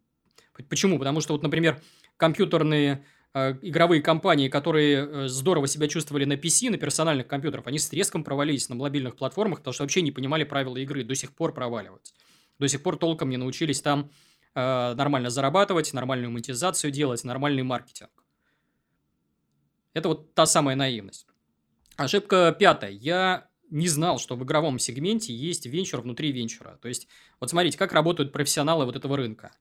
Почему? 0.68 0.98
Потому 0.98 1.20
что, 1.20 1.32
вот, 1.32 1.44
например, 1.44 1.80
компьютерные 2.16 3.06
э, 3.34 3.54
игровые 3.62 4.02
компании, 4.02 4.48
которые 4.48 5.06
э, 5.06 5.28
здорово 5.28 5.68
себя 5.68 5.86
чувствовали 5.86 6.24
на 6.24 6.32
PC, 6.32 6.70
на 6.70 6.76
персональных 6.76 7.28
компьютерах, 7.28 7.68
они 7.68 7.78
с 7.78 7.88
треском 7.88 8.24
провалились 8.24 8.68
на 8.68 8.74
мобильных 8.74 9.14
платформах, 9.14 9.60
потому 9.60 9.74
что 9.74 9.84
вообще 9.84 10.02
не 10.02 10.10
понимали 10.10 10.42
правила 10.42 10.76
игры, 10.78 11.04
до 11.04 11.14
сих 11.14 11.32
пор 11.32 11.54
проваливаются. 11.54 12.12
До 12.58 12.66
сих 12.66 12.82
пор 12.82 12.96
толком 12.96 13.30
не 13.30 13.36
научились 13.36 13.80
там 13.80 14.10
э, 14.56 14.94
нормально 14.94 15.30
зарабатывать, 15.30 15.92
нормальную 15.92 16.32
монетизацию 16.32 16.90
делать, 16.90 17.22
нормальный 17.22 17.62
маркетинг. 17.62 18.10
Это 19.94 20.08
вот 20.08 20.34
та 20.34 20.46
самая 20.46 20.74
наивность. 20.74 21.28
Ошибка 21.96 22.56
пятая. 22.58 22.90
Я 22.90 23.49
не 23.70 23.88
знал, 23.88 24.18
что 24.18 24.36
в 24.36 24.44
игровом 24.44 24.78
сегменте 24.78 25.32
есть 25.32 25.66
венчур 25.66 26.00
внутри 26.00 26.32
венчура. 26.32 26.78
То 26.82 26.88
есть, 26.88 27.08
вот 27.38 27.50
смотрите, 27.50 27.78
как 27.78 27.92
работают 27.92 28.32
профессионалы 28.32 28.84
вот 28.84 28.96
этого 28.96 29.16
рынка. 29.16 29.52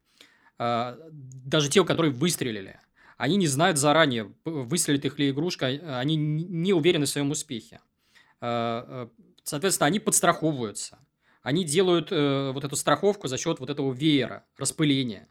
А, 0.58 0.98
даже 1.12 1.70
те, 1.70 1.84
которые 1.86 2.12
выстрелили. 2.12 2.80
Они 3.18 3.38
не 3.38 3.48
знают 3.48 3.78
заранее, 3.78 4.34
выстрелит 4.46 5.06
их 5.06 5.20
ли 5.20 5.30
игрушка, 5.30 5.68
а, 5.68 6.00
они 6.00 6.16
не 6.16 6.74
уверены 6.74 7.06
в 7.06 7.10
своем 7.10 7.32
успехе. 7.32 7.82
А, 8.42 9.10
соответственно, 9.44 9.88
они 9.88 10.00
подстраховываются. 10.00 11.00
Они 11.42 11.64
делают 11.64 12.12
э, 12.12 12.52
вот 12.52 12.66
эту 12.66 12.76
страховку 12.76 13.30
за 13.30 13.38
счет 13.38 13.62
вот 13.62 13.70
этого 13.70 13.94
веера, 13.94 14.46
распыления. 14.58 15.30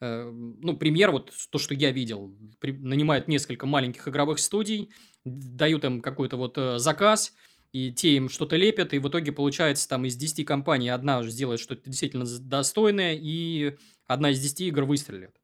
Э, 0.00 0.30
ну, 0.32 0.78
пример, 0.78 1.10
вот 1.10 1.30
то, 1.50 1.58
что 1.58 1.74
я 1.74 1.90
видел. 1.90 2.34
нанимают 2.62 3.28
несколько 3.28 3.66
маленьких 3.66 4.08
игровых 4.08 4.38
студий, 4.38 4.90
дают 5.26 5.84
им 5.84 6.00
какой-то 6.00 6.38
вот 6.38 6.56
э, 6.56 6.78
заказ– 6.78 7.34
и 7.72 7.90
те 7.90 8.16
им 8.16 8.28
что-то 8.28 8.56
лепят, 8.56 8.92
и 8.92 8.98
в 8.98 9.08
итоге 9.08 9.32
получается 9.32 9.88
там 9.88 10.04
из 10.04 10.16
10 10.16 10.44
компаний 10.46 10.90
одна 10.90 11.18
уже 11.18 11.30
сделает 11.30 11.58
что-то 11.58 11.88
действительно 11.88 12.26
достойное, 12.26 13.18
и 13.18 13.76
одна 14.06 14.30
из 14.30 14.40
10 14.40 14.60
игр 14.60 14.84
выстрелит. 14.84 15.34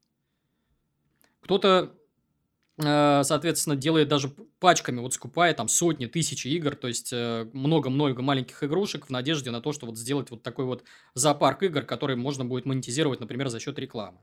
Кто-то, 1.41 1.95
э, 2.77 3.23
соответственно, 3.25 3.77
делает 3.77 4.09
даже 4.09 4.29
пачками, 4.61 5.01
вот 5.01 5.15
скупая 5.15 5.55
там 5.55 5.69
сотни, 5.69 6.05
тысячи 6.05 6.49
игр, 6.49 6.77
то 6.77 6.89
есть 6.89 7.11
э, 7.13 7.49
много-много 7.55 8.21
маленьких 8.21 8.63
игрушек 8.63 9.07
в 9.07 9.11
надежде 9.11 9.51
на 9.51 9.63
то, 9.63 9.73
что 9.73 9.87
вот 9.87 9.97
сделать 9.97 10.31
вот 10.31 10.43
такой 10.43 10.67
вот 10.67 10.85
зоопарк 11.15 11.63
игр, 11.63 11.83
который 11.83 12.17
можно 12.17 12.45
будет 12.45 12.67
монетизировать, 12.67 13.21
например, 13.21 13.49
за 13.49 13.59
счет 13.59 13.79
рекламы. 13.79 14.19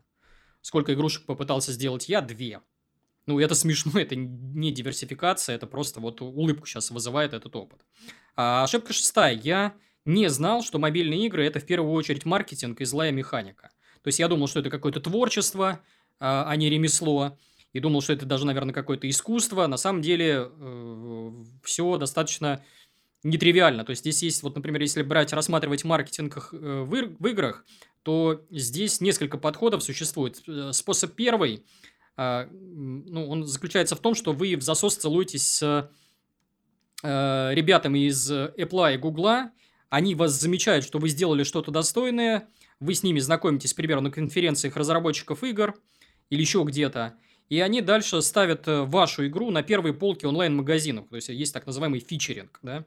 Сколько 0.61 0.93
игрушек 0.93 1.25
попытался 1.25 1.71
сделать 1.71 2.07
я? 2.07 2.21
Две. 2.21 2.61
Ну, 3.27 3.39
это 3.39 3.55
смешно, 3.55 3.91
это 3.99 4.15
не 4.15 4.71
диверсификация, 4.71 5.55
это 5.55 5.67
просто 5.67 5.99
вот 5.99 6.21
улыбку 6.21 6.65
сейчас 6.65 6.91
вызывает 6.91 7.33
этот 7.33 7.55
опыт. 7.55 7.81
А 8.35 8.63
ошибка 8.63 8.93
шестая. 8.93 9.33
Я 9.33 9.75
не 10.05 10.29
знал, 10.29 10.61
что 10.61 10.77
мобильные 10.77 11.25
игры– 11.25 11.45
это 11.45 11.59
в 11.59 11.65
первую 11.65 11.93
очередь 11.93 12.25
маркетинг 12.25 12.81
и 12.81 12.85
злая 12.85 13.11
механика. 13.11 13.71
То 14.03 14.09
есть, 14.09 14.19
я 14.19 14.27
думал, 14.27 14.47
что 14.47 14.59
это 14.59 14.69
какое-то 14.69 14.99
творчество, 14.99 15.79
а, 16.19 16.45
а 16.47 16.55
не 16.55 16.69
ремесло. 16.69 17.37
И 17.73 17.79
думал, 17.79 18.01
что 18.01 18.13
это 18.13 18.25
даже, 18.25 18.45
наверное, 18.45 18.73
какое-то 18.73 19.09
искусство. 19.09 19.65
На 19.65 19.77
самом 19.77 20.01
деле, 20.01 20.47
э, 20.49 21.31
все 21.63 21.97
достаточно 21.97 22.63
нетривиально. 23.23 23.83
То 23.83 23.89
есть, 23.89 24.01
здесь 24.01 24.21
есть, 24.21 24.43
вот, 24.43 24.55
например, 24.55 24.81
если 24.81 25.01
брать, 25.01 25.33
рассматривать 25.33 25.83
маркетинг 25.83 26.49
э, 26.53 26.83
в, 26.83 27.27
играх, 27.27 27.65
то 28.03 28.45
здесь 28.51 29.01
несколько 29.01 29.39
подходов 29.39 29.83
существует. 29.83 30.43
Э, 30.47 30.71
способ 30.71 31.15
первый– 31.15 31.65
ну, 32.17 33.29
он 33.29 33.45
заключается 33.45 33.95
в 33.95 33.99
том, 33.99 34.15
что 34.15 34.33
вы 34.33 34.55
в 34.55 34.61
засос 34.61 34.95
целуетесь 34.95 35.47
с 35.47 35.89
э, 37.03 37.53
ребятами 37.53 38.07
из 38.07 38.31
Apple 38.31 38.95
и 38.95 38.97
Google, 38.97 39.51
они 39.89 40.15
вас 40.15 40.31
замечают, 40.33 40.85
что 40.85 40.99
вы 40.99 41.09
сделали 41.09 41.43
что-то 41.43 41.71
достойное, 41.71 42.47
вы 42.79 42.95
с 42.95 43.03
ними 43.03 43.19
знакомитесь, 43.19 43.73
к 43.73 43.77
примеру, 43.77 44.01
на 44.01 44.11
конференциях 44.11 44.75
разработчиков 44.75 45.43
игр 45.43 45.75
или 46.29 46.41
еще 46.41 46.63
где-то, 46.63 47.15
и 47.49 47.59
они 47.59 47.81
дальше 47.81 48.21
ставят 48.21 48.67
э, 48.67 48.83
вашу 48.83 49.27
игру 49.27 49.51
на 49.51 49.61
первые 49.61 49.93
полки 49.93 50.25
онлайн-магазинов, 50.25 51.09
то 51.09 51.17
есть 51.17 51.29
есть 51.29 51.53
так 51.53 51.65
называемый 51.65 51.99
фичеринг, 51.99 52.59
да, 52.61 52.85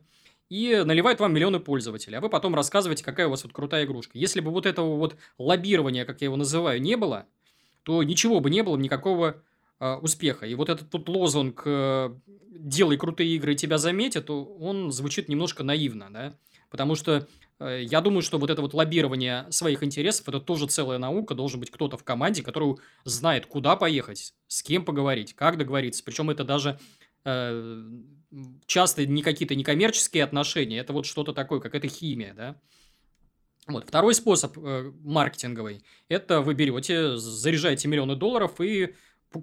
и 0.49 0.83
наливают 0.87 1.21
вам 1.21 1.35
миллионы 1.35 1.61
пользователей, 1.61 2.17
а 2.17 2.21
вы 2.23 2.31
потом 2.31 2.55
рассказываете, 2.55 3.05
какая 3.05 3.27
у 3.27 3.31
вас 3.31 3.45
вот 3.45 3.53
крутая 3.53 3.85
игрушка. 3.85 4.17
Если 4.17 4.41
бы 4.41 4.51
вот 4.51 4.65
этого 4.65 4.97
вот 4.97 5.17
лоббирования, 5.37 6.07
как 6.07 6.23
я 6.23 6.27
его 6.27 6.37
называю, 6.37 6.81
не 6.81 6.97
было– 6.97 7.27
то 7.83 8.03
ничего 8.03 8.41
бы 8.41 8.51
не 8.51 8.63
было, 8.63 8.77
никакого 8.77 9.43
э, 9.81 9.95
успеха. 9.95 10.47
И 10.47 10.55
вот 10.55 10.69
этот 10.69 10.91
тут 10.91 11.09
лозунг 11.09 11.63
э, 11.65 12.15
«делай 12.51 12.97
крутые 12.97 13.37
игры, 13.37 13.53
и 13.53 13.57
тебя 13.57 13.79
заметят», 13.79 14.31
он 14.31 14.93
звучит 14.93 15.29
немножко 15.29 15.65
наивно, 15.65 16.09
да? 16.11 16.35
Потому 16.71 16.95
что 16.95 17.27
э, 17.61 17.83
я 17.85 18.01
думаю, 18.01 18.23
что 18.23 18.39
вот 18.39 18.51
это 18.51 18.61
вот 18.61 18.75
лоббирование 18.75 19.47
своих 19.51 19.83
интересов– 19.83 20.29
это 20.29 20.41
тоже 20.41 20.67
целая 20.67 20.99
наука. 20.99 21.35
Должен 21.35 21.61
быть 21.61 21.71
кто-то 21.71 21.97
в 21.97 22.05
команде, 22.05 22.43
который 22.43 22.77
знает, 23.05 23.47
куда 23.47 23.77
поехать, 23.77 24.35
с 24.47 24.63
кем 24.63 24.85
поговорить, 24.85 25.35
как 25.35 25.57
договориться. 25.57 26.05
Причем 26.05 26.31
это 26.31 26.45
даже 26.45 26.79
э, 27.25 27.85
часто 28.67 29.07
не 29.07 29.23
какие-то 29.23 29.55
некоммерческие 29.55 30.25
отношения, 30.25 30.79
это 30.79 30.93
вот 30.93 31.07
что-то 31.07 31.33
такое, 31.33 31.61
как 31.61 31.75
это 31.75 31.89
химия, 31.89 32.35
да? 32.35 32.61
Вот. 33.69 33.87
Второй 33.87 34.15
способ 34.15 34.57
э, 34.57 34.93
маркетинговый– 35.05 35.85
это 36.09 36.41
вы 36.41 36.55
берете, 36.55 37.19
заряжаете 37.19 37.87
миллионы 37.87 38.17
долларов 38.17 38.61
и 38.63 38.95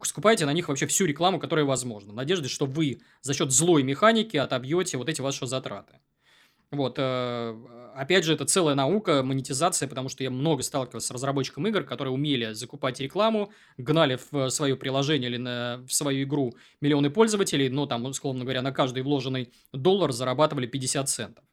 скупаете 0.01 0.47
на 0.47 0.53
них 0.53 0.67
вообще 0.67 0.87
всю 0.87 1.05
рекламу, 1.05 1.39
которая 1.39 1.63
возможна, 1.63 2.11
в 2.11 2.15
надежде, 2.15 2.49
что 2.49 2.65
вы 2.65 3.01
за 3.21 3.35
счет 3.35 3.51
злой 3.51 3.83
механики 3.83 4.35
отобьете 4.35 4.97
вот 4.97 5.09
эти 5.09 5.21
ваши 5.21 5.45
затраты. 5.45 5.99
Вот, 6.71 6.95
э, 6.97 7.55
опять 7.93 8.25
же, 8.25 8.33
это 8.33 8.45
целая 8.45 8.73
наука, 8.73 9.21
монетизация, 9.21 9.87
потому 9.87 10.09
что 10.09 10.23
я 10.23 10.31
много 10.31 10.63
сталкивался 10.63 11.09
с 11.09 11.11
разработчиком 11.11 11.67
игр, 11.67 11.83
которые 11.83 12.11
умели 12.11 12.53
закупать 12.53 12.99
рекламу, 12.99 13.51
гнали 13.77 14.17
в 14.31 14.49
свое 14.49 14.75
приложение 14.75 15.29
или 15.29 15.37
на, 15.37 15.85
в 15.87 15.93
свою 15.93 16.23
игру 16.23 16.55
миллионы 16.81 17.11
пользователей, 17.11 17.69
но 17.69 17.85
там, 17.85 18.03
условно 18.05 18.43
говоря, 18.43 18.63
на 18.63 18.71
каждый 18.71 19.03
вложенный 19.03 19.53
доллар 19.71 20.11
зарабатывали 20.11 20.65
50 20.65 21.07
центов. 21.07 21.45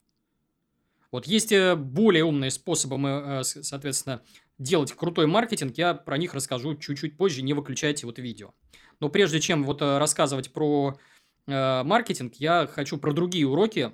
Вот 1.12 1.26
есть 1.26 1.52
э, 1.52 1.76
более 1.76 2.24
умные 2.24 2.50
способы, 2.50 2.96
э, 3.06 3.42
соответственно, 3.44 4.22
делать 4.58 4.92
крутой 4.92 5.26
маркетинг. 5.26 5.76
Я 5.76 5.92
про 5.94 6.16
них 6.16 6.32
расскажу 6.34 6.74
чуть-чуть 6.74 7.18
позже, 7.18 7.42
не 7.42 7.52
выключайте 7.52 8.06
вот 8.06 8.18
видео. 8.18 8.54
Но 8.98 9.10
прежде 9.10 9.38
чем 9.38 9.62
вот 9.62 9.82
э, 9.82 9.98
рассказывать 9.98 10.52
про 10.52 10.98
маркетинг, 11.44 12.34
я 12.36 12.68
хочу 12.68 12.98
про 12.98 13.12
другие 13.12 13.48
уроки 13.48 13.90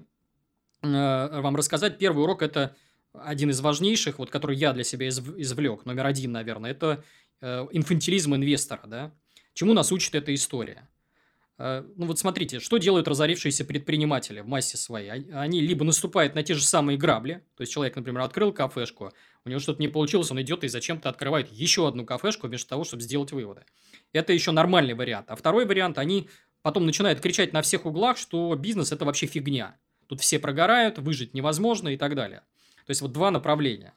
вам 0.82 1.56
рассказать. 1.56 1.96
Первый 1.96 2.22
урок– 2.22 2.42
это 2.42 2.76
один 3.14 3.48
из 3.48 3.62
важнейших, 3.62 4.18
вот, 4.18 4.28
который 4.28 4.54
я 4.54 4.74
для 4.74 4.84
себя 4.84 5.08
извлек, 5.08 5.86
номер 5.86 6.04
один, 6.04 6.32
наверное, 6.32 6.72
это 6.72 7.02
инфантилизм 7.40 8.34
инвестора. 8.34 8.82
Да? 8.84 9.14
Чему 9.54 9.72
нас 9.72 9.90
учит 9.92 10.14
эта 10.14 10.34
история? 10.34 10.86
Э, 11.58 11.84
ну 11.96 12.06
вот 12.06 12.18
смотрите, 12.18 12.60
что 12.60 12.78
делают 12.78 13.08
разорившиеся 13.08 13.64
предприниматели 13.64 14.40
в 14.40 14.46
массе 14.46 14.76
своей? 14.76 15.30
Они 15.32 15.60
либо 15.60 15.84
наступают 15.84 16.34
на 16.34 16.42
те 16.42 16.54
же 16.54 16.62
самые 16.62 16.96
грабли, 16.96 17.44
то 17.56 17.62
есть 17.62 17.72
человек, 17.72 17.96
например, 17.96 18.22
открыл 18.22 18.52
кафешку, 18.52 19.12
у 19.44 19.48
него 19.48 19.60
что-то 19.60 19.80
не 19.80 19.88
получилось, 19.88 20.30
он 20.30 20.40
идет 20.40 20.64
и 20.64 20.68
зачем-то 20.68 21.08
открывает 21.08 21.50
еще 21.50 21.88
одну 21.88 22.04
кафешку 22.04 22.46
вместо 22.46 22.68
того, 22.68 22.84
чтобы 22.84 23.02
сделать 23.02 23.32
выводы. 23.32 23.64
Это 24.12 24.32
еще 24.32 24.52
нормальный 24.52 24.94
вариант. 24.94 25.26
А 25.30 25.36
второй 25.36 25.66
вариант, 25.66 25.98
они 25.98 26.28
потом 26.62 26.86
начинают 26.86 27.20
кричать 27.20 27.52
на 27.52 27.62
всех 27.62 27.86
углах, 27.86 28.16
что 28.16 28.54
бизнес– 28.54 28.92
это 28.92 29.04
вообще 29.04 29.26
фигня. 29.26 29.76
Тут 30.06 30.20
все 30.20 30.38
прогорают, 30.38 30.98
выжить 30.98 31.34
невозможно 31.34 31.88
и 31.88 31.96
так 31.96 32.14
далее. 32.14 32.42
То 32.86 32.90
есть 32.90 33.02
вот 33.02 33.12
два 33.12 33.30
направления. 33.30 33.92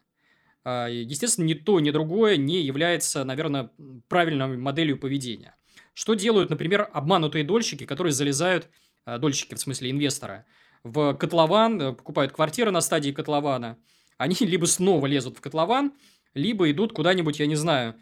А, 0.64 0.88
естественно, 0.88 1.46
ни 1.46 1.54
то, 1.54 1.80
ни 1.80 1.92
другое 1.92 2.38
не 2.38 2.62
является, 2.62 3.24
наверное, 3.24 3.72
правильной 4.10 4.58
моделью 4.58 4.98
поведения. 4.98 5.56
Что 6.02 6.16
делают, 6.16 6.50
например, 6.50 6.90
обманутые 6.94 7.44
дольщики, 7.44 7.86
которые 7.86 8.12
залезают, 8.12 8.70
э, 9.06 9.20
дольщики 9.20 9.54
в 9.54 9.60
смысле 9.60 9.92
инвестора, 9.92 10.48
в 10.84 11.14
котлован, 11.14 11.80
э, 11.80 11.94
покупают 11.94 12.32
квартиры 12.32 12.72
на 12.72 12.82
стадии 12.82 13.12
котлована. 13.12 13.78
Они 14.18 14.36
либо 14.40 14.66
снова 14.66 15.06
лезут 15.06 15.38
в 15.38 15.42
котлован, 15.42 15.94
либо 16.34 16.72
идут 16.72 16.94
куда-нибудь, 16.94 17.40
я 17.40 17.46
не 17.46 17.54
знаю, 17.54 17.98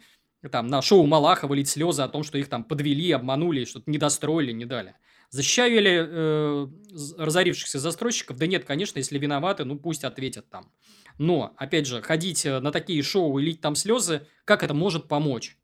там, 0.50 0.68
на 0.68 0.80
шоу 0.80 1.04
Малахова 1.04 1.52
лить 1.52 1.68
слезы 1.68 2.00
о 2.00 2.08
том, 2.08 2.22
что 2.22 2.38
их 2.38 2.48
там 2.48 2.64
подвели, 2.64 3.12
обманули, 3.12 3.66
что-то 3.66 3.90
недостроили, 3.90 4.52
не 4.52 4.64
дали. 4.64 4.94
Защищаю 5.28 5.82
ли 5.82 5.90
э, 5.92 6.66
разорившихся 7.18 7.78
застройщиков? 7.78 8.38
Да 8.38 8.46
нет, 8.46 8.64
конечно, 8.64 8.96
если 8.96 9.18
виноваты, 9.18 9.64
ну 9.64 9.78
пусть 9.78 10.04
ответят 10.04 10.48
там. 10.48 10.72
Но, 11.18 11.52
опять 11.58 11.86
же, 11.86 12.00
ходить 12.00 12.46
э, 12.46 12.60
на 12.60 12.72
такие 12.72 13.02
шоу 13.02 13.38
и 13.38 13.44
лить 13.44 13.60
там 13.60 13.74
слезы, 13.74 14.26
как 14.46 14.62
это 14.62 14.72
может 14.72 15.06
помочь? 15.06 15.58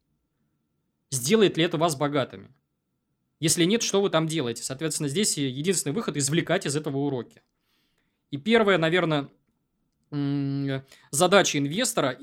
Сделает 1.11 1.57
ли 1.57 1.65
это 1.65 1.79
вас 1.79 1.97
богатыми? 1.97 2.53
Если 3.39 3.65
нет, 3.65 3.83
что 3.83 4.01
вы 4.01 4.11
там 4.11 4.27
делаете? 4.27 4.63
Соответственно, 4.63 5.09
здесь 5.09 5.37
единственный 5.37 5.93
выход– 5.93 6.17
извлекать 6.19 6.67
из 6.67 6.75
этого 6.75 6.99
уроки. 6.99 7.43
И 8.31 8.39
первая, 8.39 8.79
наверное, 8.79 9.29
задача 11.11 11.59
инвестора 11.59 12.19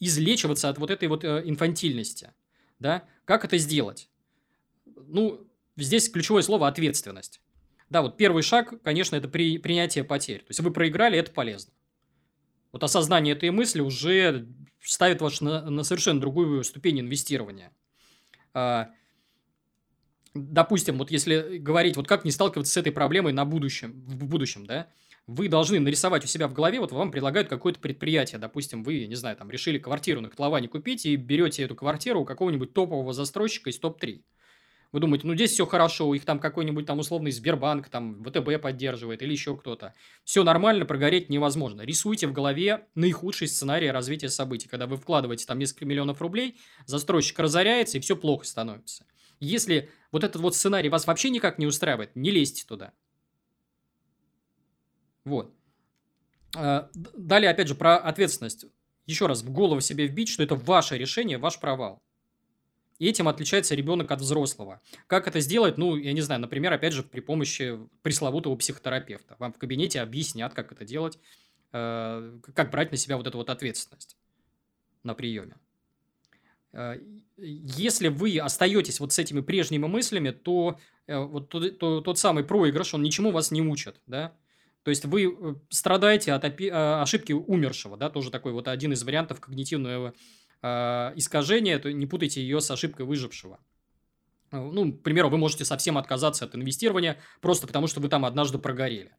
излечиваться 0.00 0.68
от 0.68 0.78
вот 0.78 0.90
этой 0.90 1.08
вот 1.08 1.24
э, 1.24 1.42
инфантильности. 1.44 2.32
Да? 2.78 3.04
Как 3.24 3.44
это 3.44 3.56
сделать? 3.58 4.08
Ну, 4.84 5.46
здесь 5.76 6.08
ключевое 6.08 6.42
слово 6.42 6.66
ответственность. 6.66 7.40
Да, 7.88 8.02
вот 8.02 8.16
первый 8.16 8.42
шаг, 8.42 8.82
конечно, 8.82 9.16
это 9.16 9.28
при, 9.28 9.58
принятие 9.58 10.02
потерь. 10.02 10.40
То 10.40 10.46
есть 10.48 10.60
вы 10.60 10.72
проиграли, 10.72 11.18
это 11.18 11.30
полезно. 11.30 11.72
Вот 12.72 12.82
осознание 12.82 13.34
этой 13.34 13.50
мысли 13.50 13.80
уже 13.80 14.48
ставит 14.80 15.20
вас 15.20 15.40
на, 15.40 15.70
на 15.70 15.84
совершенно 15.84 16.20
другую 16.20 16.64
ступень 16.64 17.00
инвестирования. 17.00 17.70
А, 18.54 18.90
допустим, 20.34 20.98
вот 20.98 21.10
если 21.10 21.58
говорить, 21.58 21.96
вот 21.96 22.06
как 22.06 22.24
не 22.24 22.30
сталкиваться 22.30 22.72
с 22.72 22.76
этой 22.76 22.92
проблемой 22.92 23.32
на 23.32 23.44
будущем, 23.44 24.04
в 24.06 24.26
будущем, 24.26 24.66
да, 24.66 24.88
вы 25.26 25.48
должны 25.48 25.78
нарисовать 25.78 26.24
у 26.24 26.26
себя 26.26 26.48
в 26.48 26.52
голове, 26.52 26.80
вот 26.80 26.92
вам 26.92 27.10
предлагают 27.10 27.48
какое-то 27.48 27.78
предприятие, 27.78 28.38
допустим, 28.38 28.82
вы, 28.82 29.06
не 29.06 29.14
знаю, 29.14 29.36
там, 29.36 29.50
решили 29.50 29.78
квартиру 29.78 30.20
на 30.20 30.28
котловане 30.28 30.68
купить 30.68 31.06
и 31.06 31.16
берете 31.16 31.62
эту 31.62 31.76
квартиру 31.76 32.20
у 32.22 32.24
какого-нибудь 32.24 32.72
топового 32.72 33.12
застройщика 33.12 33.70
из 33.70 33.78
топ-3. 33.78 34.22
Вы 34.92 35.00
думаете, 35.00 35.26
ну 35.26 35.34
здесь 35.34 35.52
все 35.52 35.64
хорошо, 35.64 36.06
у 36.06 36.12
них 36.12 36.26
там 36.26 36.38
какой-нибудь 36.38 36.84
там 36.84 36.98
условный 36.98 37.30
Сбербанк, 37.30 37.88
там 37.88 38.22
ВТБ 38.22 38.60
поддерживает 38.60 39.22
или 39.22 39.32
еще 39.32 39.56
кто-то. 39.56 39.94
Все 40.22 40.44
нормально, 40.44 40.84
прогореть 40.84 41.30
невозможно. 41.30 41.80
Рисуйте 41.80 42.26
в 42.26 42.32
голове 42.32 42.86
наихудший 42.94 43.48
сценарий 43.48 43.90
развития 43.90 44.28
событий. 44.28 44.68
Когда 44.68 44.86
вы 44.86 44.98
вкладываете 44.98 45.46
там 45.46 45.58
несколько 45.58 45.86
миллионов 45.86 46.20
рублей, 46.20 46.58
застройщик 46.84 47.38
разоряется 47.38 47.96
и 47.96 48.00
все 48.02 48.16
плохо 48.16 48.44
становится. 48.44 49.06
Если 49.40 49.90
вот 50.12 50.24
этот 50.24 50.42
вот 50.42 50.54
сценарий 50.54 50.90
вас 50.90 51.06
вообще 51.06 51.30
никак 51.30 51.58
не 51.58 51.66
устраивает, 51.66 52.14
не 52.14 52.30
лезьте 52.30 52.64
туда. 52.66 52.92
Вот. 55.24 55.54
А, 56.54 56.90
далее, 56.92 57.50
опять 57.50 57.68
же, 57.68 57.74
про 57.74 57.96
ответственность. 57.96 58.66
Еще 59.06 59.26
раз, 59.26 59.42
в 59.42 59.50
голову 59.50 59.80
себе 59.80 60.06
вбить, 60.06 60.28
что 60.28 60.42
это 60.42 60.54
ваше 60.54 60.98
решение, 60.98 61.38
ваш 61.38 61.58
провал. 61.58 62.02
И 63.02 63.06
этим 63.08 63.26
отличается 63.26 63.74
ребенок 63.74 64.12
от 64.12 64.20
взрослого. 64.20 64.80
Как 65.08 65.26
это 65.26 65.40
сделать? 65.40 65.76
Ну, 65.76 65.96
я 65.96 66.12
не 66.12 66.20
знаю, 66.20 66.40
например, 66.40 66.72
опять 66.72 66.92
же, 66.92 67.02
при 67.02 67.18
помощи 67.18 67.76
пресловутого 68.02 68.54
психотерапевта. 68.54 69.34
Вам 69.40 69.52
в 69.52 69.58
кабинете 69.58 70.00
объяснят, 70.00 70.54
как 70.54 70.70
это 70.70 70.84
делать, 70.84 71.18
э, 71.72 72.38
как 72.54 72.70
брать 72.70 72.92
на 72.92 72.96
себя 72.96 73.16
вот 73.16 73.26
эту 73.26 73.38
вот 73.38 73.50
ответственность 73.50 74.16
на 75.02 75.14
приеме. 75.14 75.56
Э, 76.72 77.00
если 77.36 78.06
вы 78.06 78.38
остаетесь 78.38 79.00
вот 79.00 79.12
с 79.12 79.18
этими 79.18 79.40
прежними 79.40 79.88
мыслями, 79.88 80.30
то 80.30 80.78
э, 81.08 81.18
вот 81.18 81.48
тот, 81.48 81.80
тот, 81.80 82.04
тот 82.04 82.18
самый 82.20 82.44
проигрыш, 82.44 82.94
он 82.94 83.02
ничему 83.02 83.32
вас 83.32 83.50
не 83.50 83.62
учит, 83.62 84.00
да? 84.06 84.32
То 84.84 84.90
есть 84.90 85.04
вы 85.06 85.60
страдаете 85.70 86.34
от 86.34 86.44
ошибки 86.44 87.32
умершего, 87.32 87.96
да, 87.96 88.10
тоже 88.10 88.30
такой 88.30 88.52
вот 88.52 88.68
один 88.68 88.92
из 88.92 89.02
вариантов 89.02 89.40
когнитивного 89.40 90.14
э, 90.62 91.12
искажение, 91.16 91.78
то 91.78 91.92
не 91.92 92.06
путайте 92.06 92.40
ее 92.40 92.60
с 92.60 92.70
ошибкой 92.70 93.06
выжившего. 93.06 93.58
Э, 94.50 94.58
ну, 94.58 94.92
к 94.92 95.02
примеру, 95.02 95.28
вы 95.28 95.38
можете 95.38 95.64
совсем 95.64 95.98
отказаться 95.98 96.44
от 96.44 96.54
инвестирования 96.54 97.18
просто 97.40 97.66
потому, 97.66 97.86
что 97.86 98.00
вы 98.00 98.08
там 98.08 98.24
однажды 98.24 98.58
прогорели. 98.58 99.16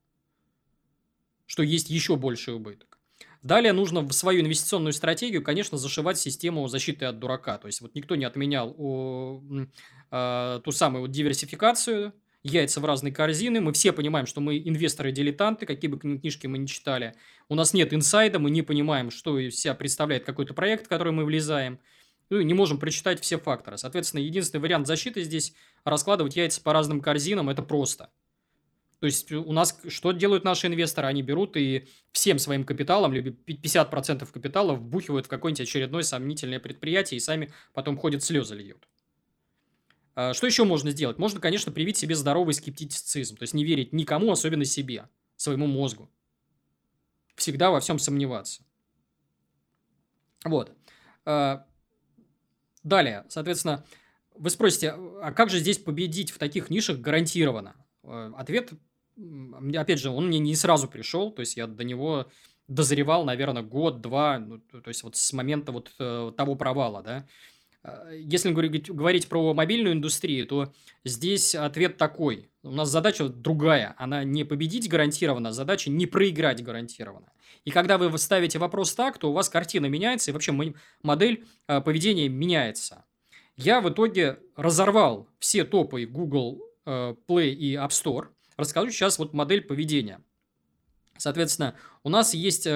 Что 1.46 1.64
есть 1.64 1.90
еще 1.90 2.16
больший 2.16 2.56
убыток. 2.56 3.00
Далее 3.42 3.74
нужно 3.74 4.02
в 4.02 4.14
свою 4.14 4.42
инвестиционную 4.42 4.94
стратегию, 4.94 5.44
конечно, 5.44 5.78
зашивать 5.78 6.18
систему 6.18 6.66
защиты 6.70 7.06
от 7.06 7.20
дурака. 7.20 7.58
То 7.58 7.68
есть, 7.68 7.82
вот 7.82 7.94
никто 7.94 8.16
не 8.16 8.24
отменял 8.24 8.74
о, 8.78 9.42
э, 10.12 10.62
ту 10.64 10.72
самую 10.72 11.02
вот 11.02 11.12
диверсификацию, 11.12 12.14
яйца 12.44 12.80
в 12.82 12.86
разные 12.86 13.14
корзины. 13.14 13.62
Мы 13.62 13.74
все 13.74 13.92
понимаем, 13.92 14.26
что 14.26 14.42
мы 14.42 14.58
инвесторы-дилетанты, 14.58 15.66
какие 15.66 15.90
бы 15.90 16.00
книжки 16.00 16.48
мы 16.48 16.58
ни 16.58 16.66
читали. 16.66 17.16
У 17.50 17.56
нас 17.56 17.74
нет 17.74 17.94
инсайда, 17.94 18.40
мы 18.40 18.52
не 18.52 18.62
понимаем, 18.62 19.10
что 19.10 19.40
из 19.40 19.60
себя 19.60 19.74
представляет 19.74 20.26
какой-то 20.26 20.54
проект, 20.54 20.86
в 20.86 20.90
который 20.90 21.14
мы 21.14 21.26
влезаем. 21.26 21.80
Ну, 22.30 22.42
не 22.42 22.54
можем 22.54 22.80
прочитать 22.80 23.22
все 23.22 23.38
факторы. 23.38 23.78
Соответственно, 23.78 24.22
единственный 24.22 24.62
вариант 24.62 24.88
защиты 24.88 25.24
здесь– 25.24 25.54
раскладывать 25.84 26.36
яйца 26.36 26.62
по 26.62 26.74
разным 26.74 27.02
корзинам. 27.02 27.50
Это 27.50 27.62
просто. 27.62 28.10
То 29.00 29.06
есть, 29.06 29.32
у 29.34 29.52
нас 29.52 29.78
что 29.90 30.14
делают 30.14 30.46
наши 30.46 30.68
инвесторы? 30.68 31.08
Они 31.08 31.22
берут 31.22 31.58
и 31.58 31.88
всем 32.14 32.40
своим 32.40 32.64
капиталом, 32.64 33.12
либо 33.12 33.32
50% 33.32 34.32
капитала 34.32 34.74
вбухивают 34.74 35.26
в 35.26 35.30
какое-нибудь 35.30 35.68
очередное 35.68 36.04
сомнительное 36.04 36.60
предприятие 36.60 37.18
и 37.18 37.20
сами 37.20 37.52
потом 37.74 37.98
ходят 37.98 38.24
слезы 38.24 38.56
льют. 38.56 38.88
А, 40.16 40.34
что 40.34 40.48
еще 40.48 40.64
можно 40.64 40.92
сделать? 40.92 41.18
Можно, 41.18 41.40
конечно, 41.40 41.72
привить 41.72 41.98
себе 41.98 42.16
здоровый 42.16 42.54
скептицизм, 42.54 43.38
то 43.38 43.44
есть 43.44 43.54
не 43.54 43.64
верить 43.64 43.94
никому, 43.94 44.32
особенно 44.32 44.66
себе, 44.66 45.10
своему 45.36 45.68
мозгу. 45.68 46.10
Всегда 47.36 47.72
во 47.72 47.80
всем 47.80 48.00
сомневаться. 48.00 48.64
Вот. 50.46 50.72
А, 51.26 51.66
далее, 52.84 53.26
соответственно, 53.30 53.86
вы 54.36 54.50
спросите, 54.50 54.92
а 54.92 55.32
как 55.32 55.50
же 55.50 55.60
здесь 55.60 55.78
победить 55.78 56.32
в 56.32 56.38
таких 56.38 56.70
нишах 56.70 57.00
гарантированно? 57.00 57.76
А, 58.04 58.34
ответ, 58.38 58.74
опять 59.76 60.00
же, 60.00 60.10
он 60.10 60.28
мне 60.28 60.40
не 60.40 60.56
сразу 60.56 60.88
пришел, 60.88 61.32
то 61.32 61.40
есть 61.40 61.58
я 61.58 61.66
до 61.68 61.84
него 61.84 62.28
дозревал, 62.68 63.26
наверное, 63.26 63.62
год-два, 63.62 64.40
ну, 64.40 64.60
то 64.60 64.88
есть 64.88 65.04
вот 65.04 65.16
с 65.16 65.34
момента 65.34 65.72
вот 65.72 65.92
э, 66.00 66.32
того 66.38 66.56
провала, 66.56 67.04
да. 67.04 67.28
Э, 67.84 68.12
если 68.14 68.52
говорить, 68.52 68.90
говорить 68.90 69.28
про 69.28 69.54
мобильную 69.54 69.94
индустрию, 69.94 70.48
то 70.48 70.74
здесь 71.04 71.56
ответ 71.56 71.98
такой. 71.98 72.50
У 72.64 72.72
нас 72.72 72.90
задача 72.90 73.28
другая. 73.28 73.96
Она 73.98 74.24
не 74.24 74.44
победить 74.44 74.90
гарантированно, 74.90 75.50
а 75.50 75.54
задача 75.54 75.90
не 75.90 76.06
проиграть 76.06 76.64
гарантированно. 76.64 77.32
И 77.66 77.72
когда 77.72 77.98
вы 77.98 78.18
ставите 78.18 78.60
вопрос 78.60 78.94
так, 78.94 79.18
то 79.18 79.30
у 79.30 79.34
вас 79.34 79.50
картина 79.50 79.86
меняется, 79.86 80.32
и 80.32 80.34
вообще 80.34 80.74
модель 81.02 81.46
э, 81.68 81.82
поведения 81.82 82.30
меняется. 82.30 83.06
Я 83.56 83.82
в 83.82 83.90
итоге 83.90 84.40
разорвал 84.56 85.30
все 85.40 85.64
топы 85.64 86.06
Google 86.06 86.62
э, 86.86 87.16
Play 87.28 87.52
и 87.52 87.76
App 87.76 87.90
Store. 87.90 88.28
Расскажу 88.58 88.90
сейчас 88.92 89.20
вот 89.20 89.34
модель 89.34 89.62
поведения– 89.62 90.22
Соответственно, 91.18 91.76
у 92.04 92.10
нас 92.10 92.34
есть 92.34 92.66
э, 92.66 92.72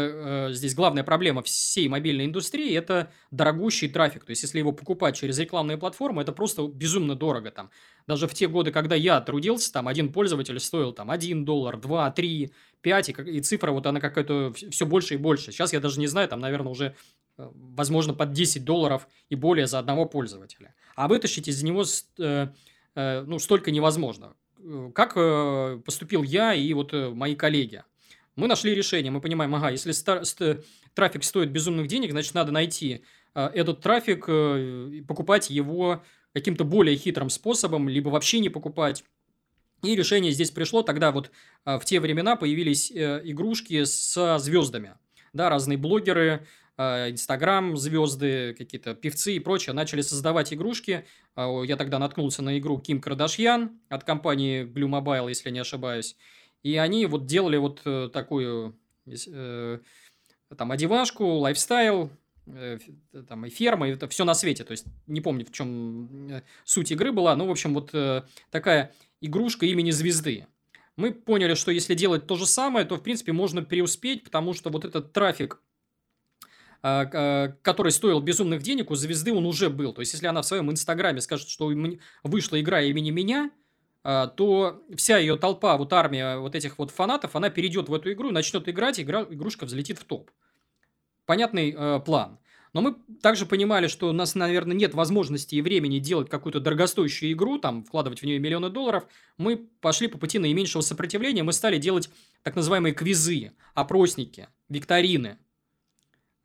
э, 0.50 0.54
здесь 0.54 0.76
главная 0.76 1.04
проблема 1.04 1.42
всей 1.42 1.88
мобильной 1.88 2.26
индустрии– 2.26 2.74
это 2.76 3.12
дорогущий 3.32 3.90
трафик. 3.90 4.24
То 4.26 4.30
есть, 4.30 4.44
если 4.44 4.60
его 4.60 4.72
покупать 4.72 5.16
через 5.16 5.40
рекламные 5.40 5.78
платформы, 5.78 6.22
это 6.22 6.32
просто 6.32 6.68
безумно 6.68 7.16
дорого. 7.16 7.50
Там. 7.50 7.72
Даже 8.06 8.28
в 8.28 8.34
те 8.36 8.48
годы, 8.48 8.72
когда 8.72 8.96
я 8.96 9.20
трудился, 9.22 9.74
там 9.74 9.88
один 9.88 10.14
пользователь 10.14 10.60
стоил 10.60 10.94
там 10.94 11.10
1 11.10 11.46
доллар, 11.46 11.78
2, 11.78 12.12
3, 12.12 12.52
5, 12.82 13.10
и, 13.10 13.12
и 13.12 13.42
цифра 13.42 13.72
вот 13.72 13.88
она 13.88 14.00
какая-то 14.00 14.54
все 14.54 14.86
больше 14.86 15.16
и 15.16 15.18
больше. 15.18 15.52
Сейчас 15.52 15.74
я 15.74 15.80
даже 15.80 16.00
не 16.00 16.08
знаю, 16.08 16.30
там, 16.30 16.40
наверное, 16.40 16.72
уже 16.72 16.96
э, 17.38 17.50
возможно 17.54 18.14
под 18.14 18.34
10 18.34 18.64
долларов 18.64 19.08
и 19.30 19.36
более 19.36 19.66
за 19.66 19.80
одного 19.80 20.06
пользователя. 20.06 20.76
А 20.96 21.08
вытащить 21.08 21.48
из 21.48 21.64
него 21.64 21.84
э, 22.20 22.48
э, 22.96 23.22
ну, 23.24 23.40
столько 23.40 23.72
невозможно. 23.72 24.36
Э, 24.60 24.92
как 24.94 25.16
поступил 25.84 26.22
я 26.22 26.54
и 26.54 26.72
вот 26.74 26.94
мои 26.94 27.36
коллеги– 27.36 27.84
мы 28.38 28.48
нашли 28.48 28.74
решение, 28.74 29.12
мы 29.12 29.20
понимаем, 29.20 29.54
ага, 29.56 29.72
если 29.72 29.92
стар- 29.92 30.24
ст- 30.24 30.64
трафик 30.94 31.24
стоит 31.24 31.50
безумных 31.52 31.88
денег, 31.88 32.12
значит, 32.12 32.34
надо 32.34 32.52
найти 32.52 33.02
э, 33.36 33.50
этот 33.54 33.82
трафик, 33.82 34.26
э, 34.28 35.02
покупать 35.08 35.50
его 35.50 36.04
каким-то 36.34 36.64
более 36.64 36.96
хитрым 36.96 37.30
способом, 37.30 37.90
либо 37.90 38.10
вообще 38.10 38.40
не 38.40 38.50
покупать. 38.50 39.04
И 39.84 39.96
решение 39.96 40.32
здесь 40.32 40.52
пришло, 40.52 40.84
тогда 40.84 41.12
вот 41.12 41.32
э, 41.66 41.78
в 41.80 41.86
те 41.86 42.00
времена 42.00 42.36
появились 42.36 42.92
э, 42.92 43.22
игрушки 43.24 43.84
со 43.84 44.38
звездами. 44.38 44.94
Да, 45.34 45.50
разные 45.50 45.78
блогеры, 45.78 46.48
э, 46.78 47.12
Инстаграм, 47.12 47.76
звезды, 47.76 48.56
какие-то 48.58 48.94
певцы 48.96 49.36
и 49.36 49.40
прочее 49.40 49.74
начали 49.74 50.02
создавать 50.02 50.54
игрушки. 50.54 51.06
Э, 51.36 51.64
я 51.66 51.76
тогда 51.76 51.98
наткнулся 52.00 52.42
на 52.42 52.58
игру 52.60 52.80
Ким 52.80 53.02
Кардашьян 53.02 53.80
от 53.90 54.04
компании 54.04 54.64
Blue 54.64 54.90
Mobile, 54.90 55.30
если 55.30 55.50
не 55.50 55.60
ошибаюсь. 55.60 56.16
И 56.64 56.76
они 56.78 57.06
вот 57.06 57.26
делали 57.26 57.58
вот 57.58 57.82
э, 57.86 58.10
такую 58.12 58.78
э, 59.06 59.80
там 60.56 60.72
одевашку, 60.72 61.26
лайфстайл, 61.26 62.10
э, 62.48 62.80
там 63.28 63.46
и 63.46 63.50
ферма, 63.50 63.88
и 63.88 63.92
это 63.92 64.08
все 64.08 64.26
на 64.26 64.34
свете. 64.34 64.64
То 64.64 64.72
есть 64.72 64.86
не 65.06 65.22
помню, 65.22 65.46
в 65.46 65.52
чем 65.52 66.30
э, 66.30 66.42
суть 66.64 66.92
игры 66.92 67.12
была. 67.12 67.36
Ну, 67.36 67.48
в 67.48 67.52
общем, 67.52 67.74
вот 67.74 67.92
э, 67.94 68.24
такая 68.52 68.94
игрушка 69.22 69.66
имени 69.66 69.92
звезды. 69.92 70.48
Мы 70.96 71.12
поняли, 71.12 71.54
что 71.54 71.72
если 71.72 71.94
делать 71.94 72.26
то 72.26 72.36
же 72.36 72.48
самое, 72.48 72.86
то, 72.86 72.96
в 72.96 73.04
принципе, 73.04 73.32
можно 73.32 73.62
преуспеть, 73.62 74.24
потому 74.24 74.54
что 74.54 74.72
вот 74.72 74.84
этот 74.84 75.14
трафик, 75.14 75.62
э, 76.82 77.54
который 77.62 77.92
стоил 77.92 78.20
безумных 78.20 78.64
денег, 78.64 78.90
у 78.90 78.96
звезды 78.96 79.32
он 79.32 79.46
уже 79.46 79.70
был. 79.70 79.94
То 79.94 80.02
есть, 80.02 80.14
если 80.14 80.26
она 80.26 80.42
в 80.42 80.46
своем 80.46 80.72
инстаграме 80.72 81.22
скажет, 81.22 81.50
что 81.50 81.72
вышла 82.24 82.60
игра 82.60 82.82
имени 82.82 83.12
меня– 83.12 83.52
а, 83.62 83.66
то 84.38 84.82
вся 84.96 85.18
ее 85.18 85.36
толпа, 85.36 85.76
вот 85.76 85.92
армия 85.92 86.38
вот 86.38 86.56
этих 86.56 86.78
вот 86.78 86.92
фанатов, 86.92 87.36
она 87.36 87.50
перейдет 87.50 87.90
в 87.90 87.94
эту 87.94 88.12
игру, 88.14 88.32
начнет 88.32 88.68
играть, 88.70 89.02
игра, 89.02 89.24
игрушка 89.30 89.66
взлетит 89.66 90.00
в 90.00 90.06
топ. 90.06 90.32
Понятный 91.26 91.76
э, 91.78 92.00
план. 92.06 92.40
Но 92.72 92.82
мы 92.82 92.96
также 93.22 93.46
понимали, 93.46 93.88
что 93.88 94.08
у 94.10 94.12
нас, 94.14 94.36
наверное, 94.36 94.78
нет 94.78 94.94
возможности 94.94 95.56
и 95.56 95.62
времени 95.62 96.00
делать 96.00 96.30
какую-то 96.30 96.60
дорогостоящую 96.60 97.32
игру, 97.34 97.58
там, 97.58 97.84
вкладывать 97.84 98.22
в 98.22 98.24
нее 98.24 98.40
миллионы 98.40 98.70
долларов. 98.70 99.06
Мы 99.38 99.58
пошли 99.58 100.08
по 100.08 100.18
пути 100.18 100.40
наименьшего 100.40 100.82
сопротивления, 100.82 101.44
мы 101.44 101.54
стали 101.54 101.78
делать 101.78 102.10
так 102.44 102.56
называемые 102.56 102.94
квизы, 102.94 103.54
опросники, 103.74 104.48
викторины. 104.70 105.38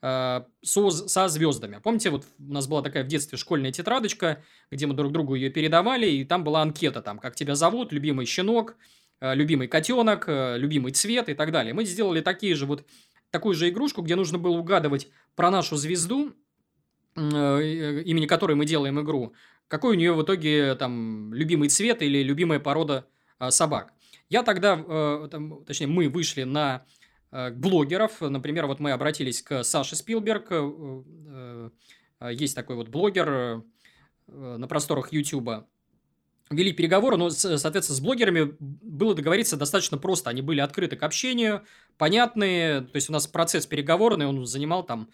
Со, 0.03 0.91
со 0.91 1.29
звездами. 1.29 1.81
Помните, 1.83 2.11
вот 2.11 2.25
у 2.39 2.53
нас 2.53 2.67
была 2.67 2.83
такая 2.83 3.05
в 3.05 3.07
детстве 3.07 3.39
школьная 3.39 3.71
тетрадочка, 3.71 4.43
где 4.71 4.87
мы 4.87 4.95
друг 4.95 5.13
другу 5.13 5.37
ее 5.37 5.49
передавали, 5.49 6.07
и 6.07 6.25
там 6.25 6.43
была 6.43 6.61
анкета, 6.63 7.03
там, 7.03 7.19
как 7.21 7.37
тебя 7.37 7.55
зовут, 7.55 7.93
любимый 7.93 8.27
щенок, 8.27 8.77
любимый 9.21 9.69
котенок, 9.69 10.25
любимый 10.27 10.91
цвет 10.91 11.29
и 11.29 11.35
так 11.35 11.53
далее. 11.53 11.73
Мы 11.73 11.85
сделали 11.85 12.21
такие 12.21 12.57
же 12.57 12.67
вот, 12.67 12.85
такую 13.31 13.55
же 13.55 13.69
игрушку, 13.69 14.03
где 14.03 14.17
нужно 14.17 14.39
было 14.39 14.59
угадывать 14.59 15.09
про 15.37 15.51
нашу 15.51 15.77
звезду, 15.77 16.33
имени 17.15 18.27
которой 18.27 18.57
мы 18.57 18.67
делаем 18.67 19.01
игру, 19.01 19.35
какой 19.69 19.93
у 19.93 19.99
нее 19.99 20.13
в 20.15 20.23
итоге 20.25 20.75
там 20.75 21.33
любимый 21.33 21.69
цвет 21.69 22.03
или 22.03 22.25
любимая 22.25 22.59
порода 22.59 23.07
собак. 23.51 23.93
Я 24.29 24.43
тогда, 24.43 24.83
э, 24.83 25.29
точнее, 25.67 25.89
мы 25.89 26.09
вышли 26.09 26.45
на 26.45 26.77
э, 26.77 27.02
блогеров. 27.33 28.21
Например, 28.21 28.67
вот 28.67 28.81
мы 28.81 28.93
обратились 28.93 29.43
к 29.43 29.65
Саше 29.65 29.97
Спилберг. 29.97 30.49
Э, 30.51 31.71
есть 32.31 32.55
такой 32.55 32.77
вот 32.77 32.89
блогер 32.89 33.65
на 34.29 34.69
просторах 34.69 35.13
Ютуба. 35.13 35.67
Вели 36.51 36.73
переговоры, 36.73 37.17
но, 37.17 37.31
соответственно, 37.31 37.97
с 37.97 38.01
блогерами 38.01 38.55
было 38.61 39.15
договориться 39.15 39.57
достаточно 39.57 39.99
просто. 39.99 40.31
Они 40.31 40.43
были 40.43 40.61
открыты 40.61 40.97
к 40.97 41.03
общению, 41.03 41.65
понятные. 41.99 42.83
То 42.83 42.97
есть, 42.97 43.09
у 43.09 43.13
нас 43.13 43.27
процесс 43.27 43.67
переговорный, 43.67 44.27
он 44.27 44.45
занимал 44.47 44.85
там 44.85 45.09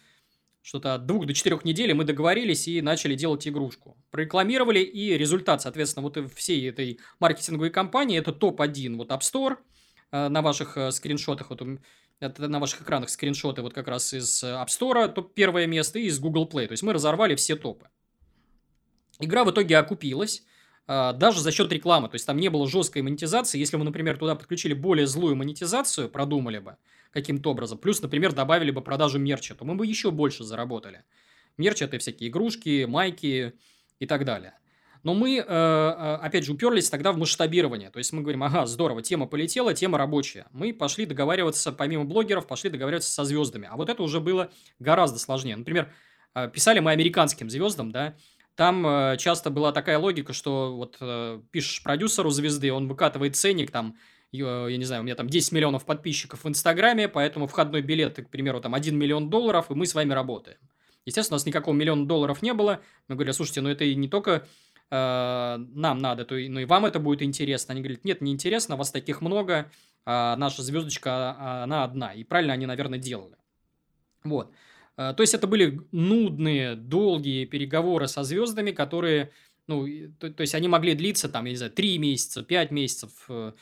что-то 0.62 0.94
от 0.94 1.06
двух 1.06 1.26
до 1.26 1.32
четырех 1.32 1.64
недель, 1.64 1.94
мы 1.94 2.04
договорились 2.04 2.68
и 2.68 2.82
начали 2.82 3.14
делать 3.14 3.46
игрушку. 3.48 3.96
Прорекламировали, 4.10 4.80
и 4.80 5.16
результат, 5.16 5.62
соответственно, 5.62 6.02
вот 6.02 6.18
всей 6.34 6.68
этой 6.68 6.98
маркетинговой 7.20 7.70
кампании, 7.70 8.18
это 8.18 8.32
топ-1, 8.32 8.96
вот 8.96 9.10
App 9.10 9.20
Store, 9.20 9.56
э, 10.12 10.28
на 10.28 10.42
ваших 10.42 10.76
э, 10.76 10.90
скриншотах, 10.90 11.50
вот 11.50 11.62
это 12.20 12.48
на 12.48 12.58
ваших 12.58 12.82
экранах 12.82 13.10
скриншоты 13.10 13.62
вот 13.62 13.72
как 13.72 13.88
раз 13.88 14.12
из 14.12 14.42
App 14.42 14.66
Store, 14.66 15.08
топ 15.08 15.34
первое 15.34 15.66
место, 15.66 15.98
и 15.98 16.06
из 16.06 16.18
Google 16.18 16.48
Play. 16.48 16.66
То 16.66 16.72
есть, 16.72 16.82
мы 16.82 16.92
разорвали 16.92 17.34
все 17.34 17.56
топы. 17.56 17.88
Игра 19.20 19.44
в 19.44 19.50
итоге 19.50 19.78
окупилась, 19.78 20.44
э, 20.86 21.12
даже 21.14 21.40
за 21.40 21.52
счет 21.52 21.72
рекламы. 21.72 22.08
То 22.08 22.16
есть, 22.16 22.26
там 22.26 22.36
не 22.36 22.48
было 22.48 22.68
жесткой 22.68 23.02
монетизации. 23.02 23.58
Если 23.58 23.76
мы, 23.76 23.84
например, 23.84 24.16
туда 24.16 24.34
подключили 24.34 24.74
более 24.74 25.06
злую 25.06 25.36
монетизацию, 25.36 26.08
продумали 26.08 26.58
бы, 26.58 26.76
каким-то 27.10 27.50
образом. 27.50 27.78
Плюс, 27.78 28.02
например, 28.02 28.32
добавили 28.32 28.70
бы 28.70 28.80
продажу 28.80 29.18
мерча, 29.18 29.54
то 29.54 29.64
мы 29.64 29.74
бы 29.74 29.86
еще 29.86 30.10
больше 30.10 30.44
заработали. 30.44 31.04
Мерч– 31.56 31.82
это 31.82 31.98
всякие 31.98 32.30
игрушки, 32.30 32.84
майки 32.84 33.54
и 33.98 34.06
так 34.06 34.24
далее. 34.24 34.54
Но 35.02 35.14
мы, 35.14 35.36
э, 35.36 35.42
э, 35.42 36.18
опять 36.22 36.44
же, 36.44 36.52
уперлись 36.52 36.90
тогда 36.90 37.12
в 37.12 37.18
масштабирование. 37.18 37.90
То 37.90 37.98
есть, 37.98 38.12
мы 38.12 38.22
говорим, 38.22 38.42
ага, 38.42 38.66
здорово, 38.66 39.02
тема 39.02 39.26
полетела, 39.26 39.74
тема 39.74 39.98
рабочая. 39.98 40.46
Мы 40.52 40.72
пошли 40.72 41.06
договариваться, 41.06 41.72
помимо 41.72 42.04
блогеров, 42.04 42.46
пошли 42.46 42.70
договариваться 42.70 43.10
со 43.10 43.24
звездами. 43.24 43.68
А 43.70 43.76
вот 43.76 43.88
это 43.88 44.02
уже 44.02 44.20
было 44.20 44.50
гораздо 44.78 45.18
сложнее. 45.18 45.56
Например, 45.56 45.92
э, 46.34 46.50
писали 46.52 46.80
мы 46.80 46.90
американским 46.90 47.50
звездам, 47.50 47.90
да, 47.90 48.14
там 48.54 49.16
часто 49.18 49.50
была 49.50 49.70
такая 49.70 50.00
логика, 50.00 50.32
что 50.32 50.74
вот 50.74 50.98
пишешь 51.52 51.80
продюсеру 51.80 52.30
звезды, 52.30 52.72
он 52.72 52.88
выкатывает 52.88 53.36
ценник 53.36 53.70
там 53.70 53.96
я 54.32 54.76
не 54.76 54.84
знаю, 54.84 55.02
у 55.02 55.04
меня 55.04 55.14
там 55.14 55.28
10 55.28 55.52
миллионов 55.52 55.86
подписчиков 55.86 56.44
в 56.44 56.48
Инстаграме, 56.48 57.08
поэтому 57.08 57.46
входной 57.46 57.80
билет, 57.82 58.16
к 58.16 58.28
примеру, 58.28 58.60
там 58.60 58.74
1 58.74 58.98
миллион 58.98 59.30
долларов, 59.30 59.70
и 59.70 59.74
мы 59.74 59.86
с 59.86 59.94
вами 59.94 60.12
работаем. 60.12 60.58
Естественно, 61.08 61.36
у 61.36 61.38
нас 61.38 61.46
никакого 61.46 61.74
миллиона 61.74 62.04
долларов 62.04 62.42
не 62.42 62.52
было. 62.52 62.82
Мы 63.08 63.14
говорили, 63.14 63.32
слушайте, 63.32 63.62
ну 63.62 63.70
это 63.70 63.82
и 63.82 63.94
не 63.94 64.08
только 64.08 64.46
нам 64.90 65.98
надо, 65.98 66.24
то 66.24 66.34
и, 66.34 66.48
ну 66.48 66.60
и 66.60 66.64
вам 66.64 66.86
это 66.86 66.98
будет 66.98 67.20
интересно. 67.22 67.72
Они 67.72 67.82
говорят, 67.82 68.04
нет, 68.04 68.22
не 68.22 68.32
интересно, 68.32 68.76
вас 68.76 68.90
таких 68.90 69.20
много, 69.20 69.70
а 70.10 70.36
наша 70.36 70.62
звездочка, 70.62 71.36
а, 71.38 71.64
она 71.64 71.84
одна. 71.84 72.14
И 72.14 72.24
правильно 72.24 72.54
они, 72.54 72.64
наверное, 72.64 72.98
делали. 72.98 73.36
Вот. 74.24 74.50
Э, 74.96 75.12
то 75.14 75.22
есть, 75.22 75.34
это 75.34 75.46
были 75.46 75.82
нудные, 75.92 76.76
долгие 76.76 77.44
переговоры 77.44 78.08
со 78.08 78.22
звездами, 78.22 78.70
которые, 78.70 79.32
ну, 79.66 79.86
то, 80.18 80.30
то 80.30 80.40
есть, 80.40 80.54
они 80.54 80.66
могли 80.66 80.94
длиться 80.94 81.28
там, 81.28 81.44
я 81.44 81.50
не 81.50 81.58
знаю, 81.58 81.72
3 81.72 81.98
месяца, 81.98 82.42
5 82.42 82.70
месяцев, 82.70 83.10
э, 83.28 83.52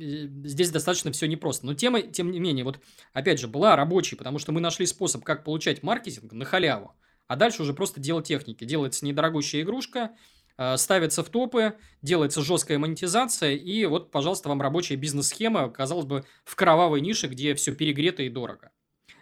здесь 0.00 0.70
достаточно 0.70 1.12
все 1.12 1.26
непросто. 1.26 1.66
Но 1.66 1.74
тема, 1.74 2.00
тем 2.00 2.30
не 2.30 2.40
менее, 2.40 2.64
вот 2.64 2.80
опять 3.12 3.38
же, 3.38 3.46
была 3.46 3.76
рабочей, 3.76 4.16
потому 4.16 4.38
что 4.38 4.52
мы 4.52 4.60
нашли 4.60 4.86
способ, 4.86 5.24
как 5.24 5.44
получать 5.44 5.82
маркетинг 5.82 6.32
на 6.32 6.46
халяву. 6.46 6.94
А 7.26 7.36
дальше 7.36 7.62
уже 7.62 7.74
просто 7.74 8.00
дело 8.00 8.22
техники. 8.22 8.64
Делается 8.64 9.04
недорогущая 9.04 9.62
игрушка, 9.62 9.98
э, 9.98 10.35
ставится 10.76 11.22
в 11.22 11.28
топы, 11.28 11.74
делается 12.02 12.42
жесткая 12.42 12.78
монетизация, 12.78 13.54
и 13.54 13.84
вот, 13.86 14.10
пожалуйста, 14.10 14.48
вам 14.48 14.62
рабочая 14.62 14.96
бизнес-схема, 14.96 15.68
казалось 15.70 16.06
бы, 16.06 16.24
в 16.44 16.56
кровавой 16.56 17.00
нише, 17.00 17.26
где 17.28 17.54
все 17.54 17.74
перегрето 17.74 18.22
и 18.22 18.28
дорого. 18.28 18.70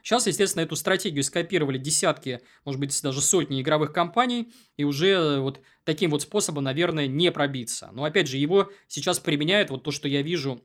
Сейчас, 0.04 0.26
естественно, 0.26 0.62
эту 0.62 0.76
стратегию 0.76 1.24
скопировали 1.24 1.78
десятки, 1.78 2.40
может 2.66 2.78
быть, 2.78 3.02
даже 3.02 3.22
сотни 3.22 3.62
игровых 3.62 3.94
компаний, 3.94 4.52
и 4.76 4.84
уже 4.84 5.08
э, 5.08 5.40
вот 5.40 5.62
таким 5.84 6.10
вот 6.10 6.20
способом, 6.20 6.64
наверное, 6.64 7.06
не 7.06 7.32
пробиться. 7.32 7.88
Но, 7.90 8.04
опять 8.04 8.28
же, 8.28 8.36
его 8.36 8.70
сейчас 8.86 9.18
применяют, 9.18 9.70
вот 9.70 9.82
то, 9.82 9.90
что 9.90 10.06
я 10.06 10.20
вижу 10.20 10.62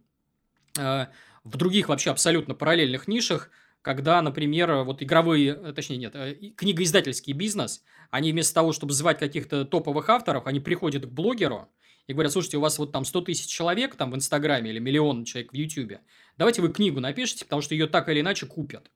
э, 0.78 1.06
в 1.46 1.56
других 1.56 1.88
вообще 1.88 2.12
абсолютно 2.12 2.54
параллельных 2.54 3.08
нишах, 3.08 3.50
когда, 3.82 4.22
например, 4.22 4.84
вот 4.84 5.02
игровые, 5.02 5.58
э, 5.62 5.74
точнее 5.74 5.98
нет, 5.98 6.16
э, 6.16 6.36
книгоиздательский 6.56 7.34
бизнес, 7.34 7.84
они 8.12 8.32
вместо 8.32 8.54
того, 8.56 8.72
чтобы 8.72 8.94
звать 8.94 9.20
каких-то 9.20 9.66
топовых 9.66 10.10
авторов, 10.10 10.48
они 10.48 10.60
приходят 10.60 11.06
к 11.06 11.10
блогеру 11.10 11.70
и 12.08 12.14
говорят, 12.14 12.32
слушайте, 12.32 12.58
у 12.58 12.62
вас 12.62 12.80
вот 12.80 12.92
там 12.92 13.06
100 13.06 13.22
тысяч 13.22 13.48
человек 13.48 13.96
там 13.96 14.12
в 14.12 14.16
Инстаграме 14.16 14.72
или 14.72 14.80
миллион 14.80 15.26
человек 15.26 15.54
в 15.54 15.56
Ютубе, 15.56 16.02
давайте 16.38 16.62
вы 16.62 16.70
книгу 16.74 17.00
напишите, 17.00 17.46
потому 17.46 17.62
что 17.62 17.76
ее 17.76 17.88
так 17.88 18.10
или 18.10 18.22
иначе 18.22 18.46
купят. 18.46 18.92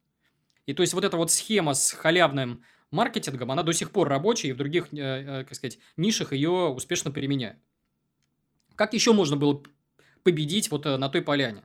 И 0.65 0.73
то 0.73 0.81
есть 0.81 0.93
вот 0.93 1.03
эта 1.03 1.17
вот 1.17 1.31
схема 1.31 1.73
с 1.73 1.91
халявным 1.91 2.63
маркетингом, 2.91 3.51
она 3.51 3.63
до 3.63 3.73
сих 3.73 3.91
пор 3.91 4.07
рабочая, 4.07 4.49
и 4.49 4.53
в 4.53 4.57
других, 4.57 4.93
э, 4.93 4.97
э, 4.97 5.43
как 5.43 5.55
сказать, 5.55 5.79
нишах 5.97 6.33
ее 6.33 6.49
успешно 6.49 7.11
применяют. 7.11 7.59
Как 8.75 8.93
еще 8.93 9.13
можно 9.13 9.35
было 9.35 9.61
победить 10.23 10.71
вот 10.71 10.85
э, 10.85 10.97
на 10.97 11.09
той 11.09 11.21
поляне? 11.21 11.63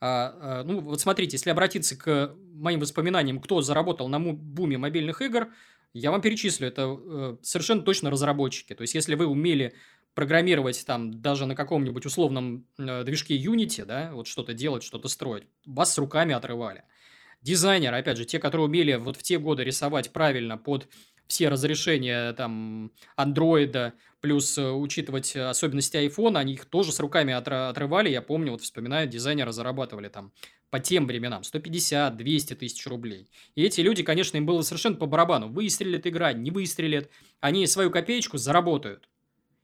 А, 0.00 0.60
а, 0.60 0.64
ну, 0.64 0.80
вот 0.80 1.00
смотрите, 1.00 1.36
если 1.36 1.50
обратиться 1.50 1.96
к 1.96 2.34
моим 2.54 2.80
воспоминаниям, 2.80 3.40
кто 3.40 3.60
заработал 3.62 4.08
на 4.08 4.20
буме 4.20 4.78
мобильных 4.78 5.22
игр, 5.22 5.48
я 5.94 6.10
вам 6.10 6.20
перечислю, 6.20 6.68
это 6.68 7.38
совершенно 7.42 7.82
точно 7.82 8.10
разработчики. 8.10 8.74
То 8.74 8.82
есть, 8.82 8.94
если 8.94 9.14
вы 9.14 9.26
умели 9.26 9.74
программировать 10.14 10.84
там 10.86 11.20
даже 11.20 11.46
на 11.46 11.54
каком-нибудь 11.54 12.04
условном 12.04 12.66
движке 12.76 13.36
Unity, 13.36 13.84
да, 13.84 14.10
вот 14.12 14.26
что-то 14.26 14.52
делать, 14.52 14.82
что-то 14.82 15.08
строить, 15.08 15.44
вас 15.64 15.94
с 15.94 15.98
руками 15.98 16.34
отрывали– 16.34 16.82
Дизайнеры, 17.40 17.96
опять 17.98 18.16
же, 18.16 18.24
те, 18.24 18.38
которые 18.38 18.66
умели 18.66 18.94
вот 18.94 19.16
в 19.16 19.22
те 19.22 19.38
годы 19.38 19.62
рисовать 19.62 20.12
правильно 20.12 20.58
под 20.58 20.88
все 21.28 21.48
разрешения 21.48 22.32
там 22.32 22.90
андроида, 23.16 23.94
плюс 24.20 24.58
э, 24.58 24.70
учитывать 24.70 25.36
особенности 25.36 25.96
айфона, 25.96 26.40
они 26.40 26.54
их 26.54 26.64
тоже 26.64 26.90
с 26.90 26.98
руками 26.98 27.32
отрывали. 27.32 28.08
Я 28.08 28.22
помню, 28.22 28.52
вот 28.52 28.62
вспоминаю, 28.62 29.06
дизайнеры 29.06 29.52
зарабатывали 29.52 30.08
там 30.08 30.32
по 30.70 30.80
тем 30.80 31.06
временам 31.06 31.42
150-200 31.42 32.54
тысяч 32.56 32.86
рублей. 32.86 33.30
И 33.54 33.62
эти 33.62 33.80
люди, 33.80 34.02
конечно, 34.02 34.36
им 34.36 34.46
было 34.46 34.62
совершенно 34.62 34.96
по 34.96 35.06
барабану. 35.06 35.48
Выстрелит 35.48 36.06
игра, 36.06 36.32
не 36.32 36.50
выстрелит. 36.50 37.10
Они 37.40 37.66
свою 37.66 37.90
копеечку 37.90 38.38
заработают. 38.38 39.08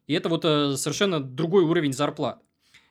И 0.07 0.15
это 0.15 0.29
вот 0.29 0.45
э, 0.45 0.77
совершенно 0.77 1.21
другой 1.21 1.65
уровень 1.65 1.93
зарплат. 1.93 2.43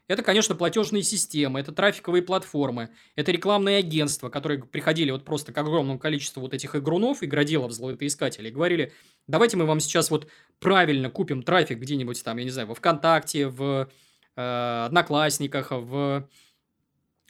Это, 0.07 0.21
конечно, 0.21 0.53
платежные 0.55 1.01
системы, 1.01 1.61
это 1.61 1.71
трафиковые 1.71 2.21
платформы, 2.21 2.89
это 3.15 3.31
рекламные 3.31 3.77
агентства, 3.77 4.29
которые 4.29 4.61
приходили 4.61 5.11
вот 5.11 5.23
просто 5.23 5.53
к 5.53 5.57
огромному 5.57 5.97
количеству 5.97 6.41
вот 6.41 6.53
этих 6.53 6.75
игрунов, 6.75 7.23
игроделов, 7.23 7.71
злоотоискателей, 7.71 8.49
и 8.49 8.53
говорили, 8.53 8.91
давайте 9.27 9.55
мы 9.55 9.65
вам 9.65 9.79
сейчас 9.79 10.11
вот 10.11 10.27
правильно 10.59 11.09
купим 11.09 11.41
трафик 11.41 11.79
где-нибудь 11.79 12.21
там, 12.21 12.37
я 12.37 12.43
не 12.43 12.49
знаю, 12.49 12.67
во 12.67 12.75
ВКонтакте, 12.75 13.47
в 13.47 13.89
э, 14.35 14.83
Одноклассниках, 14.85 15.71
в 15.71 16.27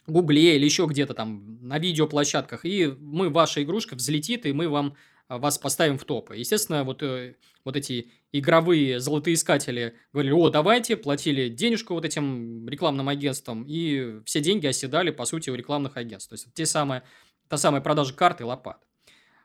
Гугле 0.08 0.56
или 0.56 0.64
еще 0.64 0.86
где-то 0.86 1.14
там 1.14 1.58
на 1.62 1.78
видеоплощадках, 1.78 2.64
и 2.64 2.92
мы, 2.98 3.30
ваша 3.30 3.62
игрушка 3.62 3.94
взлетит, 3.94 4.46
и 4.46 4.52
мы 4.52 4.68
вам 4.68 4.96
вас 5.28 5.58
поставим 5.58 5.98
в 5.98 6.04
топы. 6.04 6.36
Естественно, 6.36 6.84
вот, 6.84 7.02
э, 7.02 7.36
вот 7.64 7.76
эти 7.76 8.12
игровые 8.32 9.00
золотоискатели 9.00 9.94
говорили, 10.12 10.32
о, 10.32 10.50
давайте, 10.50 10.96
платили 10.96 11.48
денежку 11.48 11.94
вот 11.94 12.04
этим 12.04 12.68
рекламным 12.68 13.08
агентствам, 13.08 13.64
и 13.66 14.20
все 14.24 14.40
деньги 14.40 14.66
оседали, 14.66 15.10
по 15.10 15.24
сути, 15.24 15.50
у 15.50 15.54
рекламных 15.54 15.96
агентств. 15.96 16.30
То 16.30 16.34
есть, 16.34 16.52
те 16.54 16.66
самые, 16.66 17.02
та 17.48 17.56
самая 17.56 17.80
продажа 17.80 18.14
карт 18.14 18.40
и 18.40 18.44
лопат. 18.44 18.82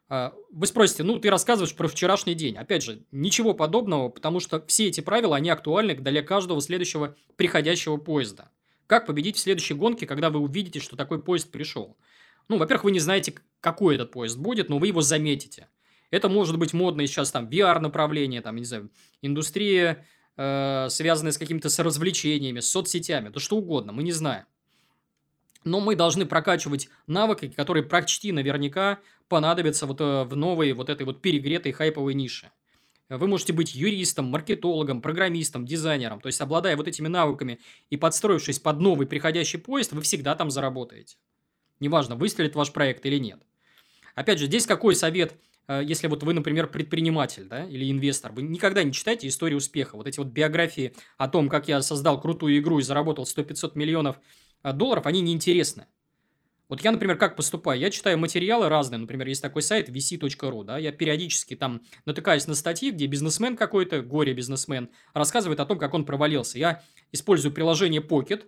А, 0.10 0.34
вы 0.52 0.66
спросите, 0.66 1.04
ну, 1.04 1.20
ты 1.20 1.30
рассказываешь 1.30 1.76
про 1.76 1.88
вчерашний 1.88 2.34
день. 2.34 2.58
Опять 2.58 2.84
же, 2.84 3.06
ничего 3.12 3.54
подобного, 3.54 4.10
потому 4.10 4.40
что 4.40 4.66
все 4.66 4.88
эти 4.88 5.02
правила, 5.02 5.36
они 5.36 5.50
актуальны 5.50 5.96
для 5.96 6.24
каждого 6.24 6.62
следующего 6.62 7.16
приходящего 7.36 7.98
поезда. 7.98 8.52
Как 8.88 9.06
победить 9.06 9.38
в 9.38 9.40
следующей 9.40 9.76
гонке, 9.76 10.08
когда 10.08 10.32
вы 10.32 10.40
увидите, 10.40 10.80
что 10.80 10.98
такой 10.98 11.22
поезд 11.22 11.52
пришел? 11.52 11.96
Ну, 12.50 12.58
во-первых, 12.58 12.86
вы 12.86 12.92
не 12.92 13.00
знаете, 13.00 13.36
какой 13.62 13.96
этот 13.96 14.12
поезд 14.12 14.38
будет, 14.38 14.70
но 14.70 14.80
вы 14.80 14.88
его 14.88 15.02
заметите. 15.02 15.70
Это 16.12 16.30
может 16.30 16.58
быть 16.58 16.74
модно 16.74 17.06
сейчас 17.08 17.32
там 17.32 17.48
VR-направление, 17.48 18.42
там, 18.42 18.56
не 18.56 18.66
знаю, 18.66 18.92
индустрия, 19.22 20.06
э, 20.38 20.88
связанная 20.90 21.32
с 21.32 21.38
какими-то 21.38 21.70
с 21.70 21.80
развлечениями, 21.80 22.60
с 22.62 22.72
соцсетями, 22.72 23.30
то 23.30 23.40
что 23.40 23.58
угодно, 23.58 23.92
мы 23.94 24.04
не 24.04 24.12
знаем. 24.12 24.46
но 25.66 25.80
мы 25.80 25.96
должны 25.96 26.26
прокачивать 26.26 26.90
навыки, 27.08 27.50
которые 27.50 27.84
почти 27.84 28.32
наверняка 28.32 29.00
понадобятся 29.28 29.86
вот 29.86 30.00
э, 30.02 30.24
в 30.24 30.36
новой 30.36 30.74
вот 30.74 30.90
этой 30.90 31.06
вот 31.06 31.22
перегретой 31.22 31.72
хайповой 31.74 32.14
нише. 32.14 32.52
Вы 33.10 33.28
можете 33.28 33.54
быть 33.54 33.76
юристом, 33.76 34.26
маркетологом, 34.26 35.02
программистом, 35.02 35.66
дизайнером. 35.66 36.22
То 36.22 36.28
есть, 36.28 36.40
обладая 36.42 36.78
вот 36.78 36.88
этими 36.88 37.08
навыками 37.08 37.60
и 37.90 37.98
подстроившись 37.98 38.60
под 38.60 38.80
новый 38.80 39.08
приходящий 39.08 39.60
поезд, 39.60 39.92
вы 39.94 40.02
всегда 40.02 40.36
там 40.36 40.52
заработаете. 40.52 41.18
Неважно, 41.80 42.16
выстрелит 42.16 42.56
ваш 42.56 42.72
проект 42.72 43.06
или 43.06 43.18
нет. 43.18 43.40
Опять 44.16 44.40
же, 44.40 44.46
здесь 44.48 44.66
какой 44.66 44.96
совет, 44.96 45.36
э, 45.68 45.82
если 45.84 46.08
вот 46.08 46.24
вы, 46.24 46.34
например, 46.34 46.68
предприниматель 46.68 47.46
да, 47.46 47.66
или 47.66 47.90
инвестор, 47.90 48.32
вы 48.32 48.42
никогда 48.42 48.84
не 48.84 48.92
читайте 48.92 49.28
историю 49.28 49.58
успеха. 49.58 49.96
Вот 49.96 50.08
эти 50.08 50.20
вот 50.20 50.28
биографии 50.28 50.94
о 51.18 51.30
том, 51.30 51.48
как 51.48 51.68
я 51.68 51.82
создал 51.82 52.20
крутую 52.20 52.58
игру 52.60 52.80
и 52.80 52.84
заработал 52.84 53.24
100-500 53.24 53.72
миллионов 53.76 54.20
э, 54.64 54.74
долларов, 54.74 55.06
они 55.06 55.22
неинтересны. 55.22 55.88
Вот 56.70 56.82
я, 56.82 56.92
например, 56.92 57.18
как 57.18 57.36
поступаю? 57.36 57.80
Я 57.80 57.90
читаю 57.90 58.20
материалы 58.20 58.70
разные. 58.70 59.00
Например, 59.00 59.28
есть 59.28 59.42
такой 59.42 59.64
сайт 59.64 59.90
vc.ru, 59.90 60.64
да, 60.64 60.78
я 60.78 60.92
периодически 60.92 61.56
там 61.56 61.82
натыкаюсь 62.06 62.46
на 62.46 62.54
статьи, 62.54 62.92
где 62.92 63.08
бизнесмен 63.08 63.58
какой-то, 63.58 64.04
горе-бизнесмен, 64.04 64.90
рассказывает 65.16 65.60
о 65.60 65.66
том, 65.66 65.80
как 65.80 65.96
он 65.96 66.06
провалился. 66.06 66.60
Я 66.60 66.84
использую 67.12 67.54
приложение 67.54 68.02
Pocket, 68.02 68.46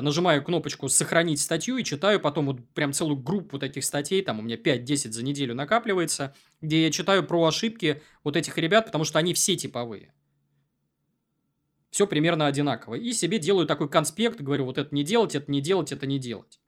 нажимаю 0.00 0.44
кнопочку 0.44 0.88
«Сохранить 0.88 1.40
статью» 1.40 1.76
и 1.76 1.84
читаю 1.84 2.20
потом 2.20 2.46
вот 2.46 2.68
прям 2.74 2.92
целую 2.92 3.16
группу 3.16 3.58
таких 3.58 3.84
статей, 3.84 4.22
там 4.22 4.38
у 4.38 4.42
меня 4.42 4.56
5-10 4.56 5.10
за 5.10 5.24
неделю 5.24 5.54
накапливается, 5.54 6.34
где 6.60 6.84
я 6.84 6.90
читаю 6.90 7.26
про 7.26 7.44
ошибки 7.44 8.02
вот 8.22 8.36
этих 8.36 8.58
ребят, 8.58 8.86
потому 8.86 9.04
что 9.04 9.18
они 9.18 9.34
все 9.34 9.56
типовые. 9.56 10.12
Все 11.90 12.06
примерно 12.06 12.46
одинаково. 12.46 12.94
И 12.94 13.12
себе 13.12 13.38
делаю 13.38 13.66
такой 13.66 13.88
конспект, 13.88 14.40
говорю, 14.40 14.66
вот 14.66 14.78
это 14.78 14.94
не 14.94 15.02
делать, 15.02 15.34
это 15.34 15.50
не 15.50 15.60
делать, 15.60 15.90
это 15.92 16.06
не 16.06 16.18
делать. 16.18 16.60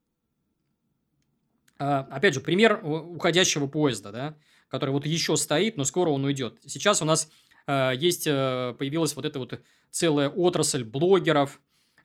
А, 1.78 2.00
опять 2.10 2.34
же, 2.34 2.40
пример 2.40 2.80
уходящего 2.82 3.66
поезда, 3.66 4.10
да, 4.10 4.36
который 4.68 4.90
вот 4.90 5.06
еще 5.06 5.36
стоит, 5.36 5.76
но 5.76 5.84
скоро 5.84 6.10
он 6.10 6.24
уйдет. 6.24 6.58
Сейчас 6.66 7.02
у 7.02 7.04
нас 7.04 7.30
а, 7.66 7.92
есть, 7.92 8.26
э, 8.26 8.74
появилась 8.78 9.14
вот 9.14 9.24
эта 9.24 9.38
вот 9.38 9.60
целая 9.90 10.28
отрасль 10.28 10.84
блогеров, 10.84 11.60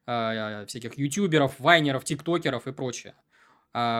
всяких 0.07 0.97
ютуберов, 0.97 1.59
вайнеров, 1.59 2.05
тиктокеров 2.05 2.65
и 2.67 2.71
прочее. 2.71 3.13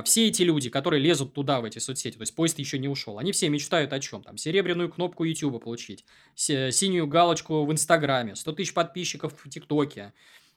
Все 0.05 0.29
эти 0.29 0.41
люди, 0.41 0.69
которые 0.69 1.01
лезут 1.01 1.33
туда, 1.33 1.59
в 1.59 1.65
эти 1.65 1.79
соцсети, 1.79 2.15
то 2.15 2.21
есть 2.21 2.33
поезд 2.33 2.57
еще 2.57 2.79
не 2.79 2.87
ушел, 2.87 3.19
они 3.19 3.33
все 3.33 3.49
мечтают 3.49 3.91
о 3.91 3.99
чем? 3.99 4.23
Там 4.23 4.37
серебряную 4.37 4.89
кнопку 4.89 5.25
YouTube 5.25 5.61
получить, 5.61 6.05
синюю 6.35 7.05
галочку 7.07 7.65
в 7.65 7.71
Инстаграме, 7.71 8.35
100 8.35 8.51
тысяч 8.53 8.73
подписчиков 8.73 9.33
в 9.43 9.49
ТикТоке 9.49 10.13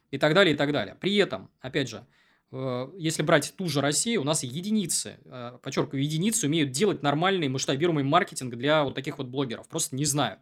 и 0.09 0.17
так 0.17 0.33
далее, 0.33 0.55
и 0.55 0.57
так 0.57 0.71
далее. 0.71 0.95
При 0.95 1.17
этом, 1.17 1.51
опять 1.59 1.89
же, 1.89 2.07
Э, 2.51 2.89
если 2.97 3.23
брать 3.23 3.53
ту 3.55 3.67
же 3.69 3.81
Россию, 3.81 4.21
у 4.21 4.23
нас 4.23 4.43
единицы, 4.43 5.19
э, 5.25 5.57
подчеркиваю, 5.61 6.03
единицы 6.03 6.47
умеют 6.47 6.71
делать 6.71 7.01
нормальный 7.01 7.47
масштабируемый 7.47 8.03
маркетинг 8.03 8.55
для 8.55 8.83
вот 8.83 8.95
таких 8.95 9.17
вот 9.17 9.27
блогеров, 9.27 9.67
просто 9.69 9.95
не 9.95 10.05
знают. 10.05 10.41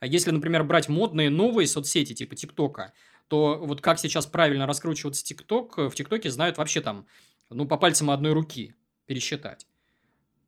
А 0.00 0.06
если, 0.06 0.30
например, 0.30 0.62
брать 0.62 0.88
модные 0.88 1.30
новые 1.30 1.66
соцсети 1.66 2.14
типа 2.14 2.36
ТикТока, 2.36 2.92
то 3.28 3.58
вот 3.58 3.80
как 3.80 3.98
сейчас 3.98 4.26
правильно 4.26 4.66
раскручиваться 4.66 5.24
ТикТок, 5.24 5.76
в 5.76 5.90
ТикТоке 5.90 6.30
знают 6.30 6.58
вообще 6.58 6.80
там, 6.80 7.06
ну, 7.50 7.66
по 7.66 7.76
пальцам 7.76 8.10
одной 8.10 8.32
руки 8.32 8.74
пересчитать. 9.06 9.66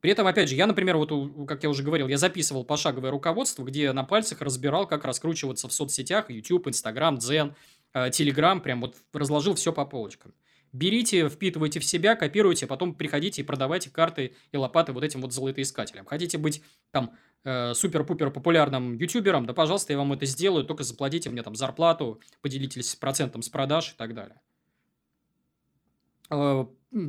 При 0.01 0.11
этом, 0.11 0.27
опять 0.27 0.49
же, 0.49 0.55
я, 0.55 0.67
например, 0.67 0.97
вот, 0.97 1.13
как 1.47 1.63
я 1.63 1.69
уже 1.69 1.83
говорил, 1.83 2.09
я 2.09 2.17
записывал 2.17 2.65
пошаговое 2.65 3.11
руководство, 3.11 3.65
где 3.65 3.93
на 3.93 4.03
пальцах 4.03 4.41
разбирал, 4.41 4.87
как 4.87 5.05
раскручиваться 5.05 5.69
в 5.69 5.73
соцсетях, 5.75 6.31
YouTube, 6.31 6.69
Instagram, 6.69 7.17
Zen, 7.17 7.55
Telegram, 7.95 8.61
прям 8.61 8.81
вот 8.81 8.97
разложил 9.13 9.55
все 9.57 9.75
по 9.75 9.85
полочкам. 9.85 10.33
Берите, 10.73 11.29
впитывайте 11.29 11.81
в 11.81 11.85
себя, 11.85 12.15
копируйте, 12.15 12.67
а 12.67 12.69
потом 12.69 12.95
приходите 12.95 13.43
и 13.43 13.45
продавайте 13.45 13.91
карты 13.91 14.35
и 14.53 14.57
лопаты 14.57 14.93
вот 14.93 15.03
этим 15.03 15.21
вот 15.21 15.33
золотоискателям. 15.33 16.07
Хотите 16.07 16.39
быть 16.39 16.63
там 16.93 17.17
э, 17.45 17.75
супер-пупер 17.75 18.31
популярным 18.31 18.95
ютубером, 18.95 19.47
да, 19.47 19.53
пожалуйста, 19.53 19.93
я 19.93 19.99
вам 19.99 20.13
это 20.13 20.27
сделаю, 20.27 20.65
только 20.65 20.85
заплатите 20.85 21.29
мне 21.29 21.43
там 21.43 21.57
зарплату, 21.57 22.21
поделитесь 22.41 22.95
процентом 22.95 23.43
с 23.43 23.49
продаж 23.49 23.93
и 23.93 23.97
так 23.97 24.15
далее. 24.15 24.41
Э, 26.31 26.65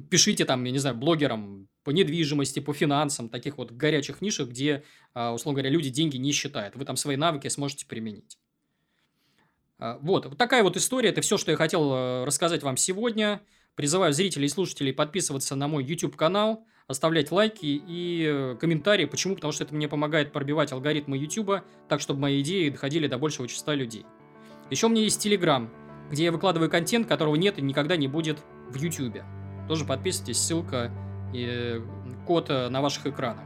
пишите 0.10 0.46
там, 0.46 0.64
я 0.64 0.72
не 0.72 0.80
знаю, 0.80 0.96
блогерам 0.96 1.68
по 1.84 1.92
недвижимости, 1.92 2.60
по 2.60 2.74
финансам, 2.74 3.30
таких 3.30 3.58
вот 3.58 3.72
горячих 3.72 4.22
нишах, 4.22 4.50
где, 4.50 4.84
э, 5.14 5.30
условно 5.30 5.62
говоря, 5.62 5.70
люди 5.70 5.90
деньги 5.90 6.18
не 6.18 6.32
считают. 6.32 6.76
Вы 6.76 6.86
там 6.86 6.96
свои 6.96 7.16
навыки 7.16 7.48
сможете 7.48 7.86
применить. 7.86 8.38
А, 9.82 9.98
вот, 10.02 10.28
вот 10.28 10.38
такая 10.38 10.64
вот 10.64 10.78
история. 10.78 11.10
Это 11.10 11.22
все, 11.22 11.38
что 11.38 11.52
я 11.52 11.58
хотел 11.58 11.92
э, 11.92 12.24
рассказать 12.24 12.62
вам 12.62 12.78
сегодня. 12.78 13.42
Призываю 13.76 14.14
зрителей 14.14 14.46
и 14.46 14.50
слушателей 14.50 14.94
подписываться 14.94 15.56
на 15.56 15.68
мой 15.68 15.84
YouTube-канал, 15.84 16.66
оставлять 16.88 17.32
лайки 17.32 17.82
и 17.88 18.26
э, 18.28 18.58
комментарии. 18.60 19.06
Почему? 19.06 19.34
Потому 19.34 19.52
что 19.52 19.64
это 19.64 19.74
мне 19.74 19.88
помогает 19.88 20.32
пробивать 20.32 20.72
алгоритмы 20.72 21.18
YouTube, 21.18 21.64
так, 21.90 22.00
чтобы 22.00 22.20
мои 22.20 22.42
идеи 22.42 22.70
доходили 22.70 23.08
до 23.08 23.18
большего 23.18 23.48
числа 23.48 23.74
людей. 23.74 24.06
Еще 24.70 24.86
у 24.86 24.90
меня 24.90 25.02
есть 25.02 25.26
Telegram, 25.26 25.68
где 26.12 26.26
я 26.26 26.32
выкладываю 26.32 26.70
контент, 26.70 27.08
которого 27.08 27.36
нет 27.36 27.58
и 27.58 27.64
никогда 27.64 27.96
не 27.98 28.08
будет 28.08 28.38
в 28.70 28.76
YouTube. 28.76 29.24
Тоже 29.68 29.86
подписывайтесь, 29.86 30.38
ссылка 30.38 30.92
и 31.34 31.48
э, 31.50 31.82
код 32.28 32.50
на 32.50 32.82
ваших 32.82 33.08
экранах. 33.08 33.44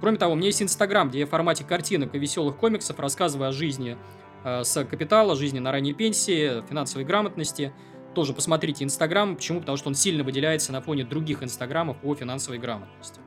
Кроме 0.00 0.16
того, 0.16 0.32
у 0.32 0.36
меня 0.36 0.46
есть 0.46 0.62
Инстаграм, 0.62 1.10
где 1.10 1.20
я 1.20 1.26
в 1.26 1.28
формате 1.28 1.62
картинок 1.62 2.14
и 2.14 2.18
веселых 2.18 2.56
комиксов 2.56 2.98
рассказываю 2.98 3.50
о 3.50 3.52
жизни 3.52 3.96
с 4.44 4.84
капитала, 4.84 5.36
жизни 5.36 5.58
на 5.58 5.72
ранней 5.72 5.92
пенсии, 5.92 6.66
финансовой 6.68 7.04
грамотности. 7.04 7.72
Тоже 8.14 8.32
посмотрите 8.32 8.84
Инстаграм. 8.84 9.36
Почему? 9.36 9.60
Потому 9.60 9.76
что 9.76 9.88
он 9.88 9.94
сильно 9.94 10.24
выделяется 10.24 10.72
на 10.72 10.80
фоне 10.80 11.04
других 11.04 11.42
Инстаграмов 11.42 11.98
по 11.98 12.14
финансовой 12.14 12.58
грамотности. 12.58 13.20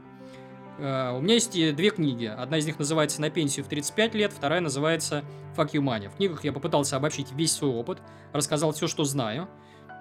Э, 0.78 1.16
у 1.16 1.22
меня 1.22 1.36
есть 1.36 1.54
две 1.54 1.90
книги. 1.90 2.26
Одна 2.26 2.58
из 2.58 2.66
них 2.66 2.80
называется 2.80 3.22
«На 3.22 3.30
пенсию 3.30 3.66
в 3.66 3.70
35 3.70 4.16
лет», 4.16 4.34
вторая 4.34 4.60
называется 4.60 5.24
«Fuck 5.56 5.72
you 5.72 5.82
money». 5.82 6.10
В 6.10 6.16
книгах 6.16 6.44
я 6.44 6.52
попытался 6.52 6.98
обобщить 6.98 7.32
весь 7.32 7.54
свой 7.54 7.72
опыт, 7.72 8.00
рассказал 8.34 8.74
все, 8.74 8.88
что 8.88 9.04
знаю. 9.04 9.48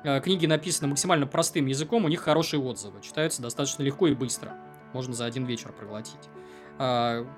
Э, 0.05 0.21
книги 0.21 0.47
написаны 0.47 0.89
максимально 0.89 1.27
простым 1.27 1.67
языком, 1.67 2.05
у 2.05 2.09
них 2.09 2.21
хорошие 2.21 2.61
отзывы, 2.61 3.01
читаются 3.03 3.43
достаточно 3.43 3.83
легко 3.83 4.09
и 4.09 4.15
быстро. 4.15 4.55
Можно 4.93 5.15
за 5.15 5.25
один 5.25 5.45
вечер 5.47 5.73
проглотить. 5.73 6.29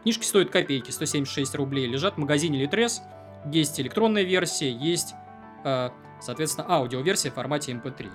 Книжки 0.02 0.24
стоят 0.24 0.50
копейки, 0.50 0.90
176 0.90 1.54
рублей, 1.56 1.86
лежат 1.86 2.14
в 2.14 2.18
магазине 2.18 2.58
Литрес– 2.58 3.02
есть 3.50 3.80
электронная 3.80 4.22
версия, 4.22 4.70
есть, 4.70 5.14
э, 5.64 5.90
соответственно, 6.20 6.66
аудиоверсия 6.68 7.30
в 7.30 7.34
формате 7.34 7.72
MP3. 7.72 8.10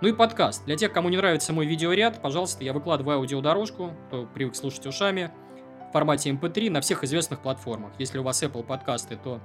Ну 0.00 0.08
и 0.08 0.12
подкаст. 0.12 0.64
Для 0.66 0.76
тех, 0.76 0.92
кому 0.92 1.08
не 1.08 1.16
нравится 1.16 1.52
мой 1.52 1.66
видеоряд, 1.66 2.20
пожалуйста, 2.20 2.64
я 2.64 2.72
выкладываю 2.72 3.18
аудиодорожку, 3.18 3.92
кто 4.08 4.26
привык 4.26 4.54
слушать 4.54 4.86
ушами, 4.86 5.30
в 5.88 5.92
формате 5.92 6.30
MP3 6.30 6.70
на 6.70 6.80
всех 6.80 7.04
известных 7.04 7.40
платформах. 7.40 7.92
Если 7.98 8.18
у 8.18 8.22
вас 8.22 8.42
Apple 8.42 8.64
подкасты, 8.64 9.16
то... 9.16 9.40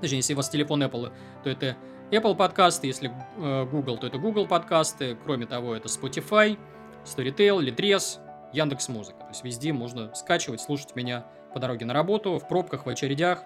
Точнее, 0.00 0.18
если 0.18 0.34
у 0.34 0.36
вас 0.36 0.48
телефон 0.48 0.82
Apple, 0.82 1.12
то 1.42 1.50
это 1.50 1.76
Apple 2.10 2.34
подкасты, 2.36 2.86
если 2.86 3.10
э, 3.36 3.64
Google, 3.70 3.96
то 3.98 4.06
это 4.06 4.18
Google 4.18 4.46
подкасты. 4.46 5.16
Кроме 5.24 5.46
того, 5.46 5.74
это 5.74 5.88
Spotify, 5.88 6.58
Storytel, 7.04 7.60
Litres, 7.60 8.18
Яндекс 8.52 8.88
Музыка. 8.88 9.20
То 9.20 9.28
есть 9.28 9.44
везде 9.44 9.72
можно 9.72 10.14
скачивать, 10.14 10.60
слушать 10.60 10.94
меня 10.96 11.26
по 11.54 11.60
дороге 11.60 11.86
на 11.86 11.94
работу, 11.94 12.38
в 12.38 12.48
пробках, 12.48 12.86
в 12.86 12.88
очередях 12.88 13.42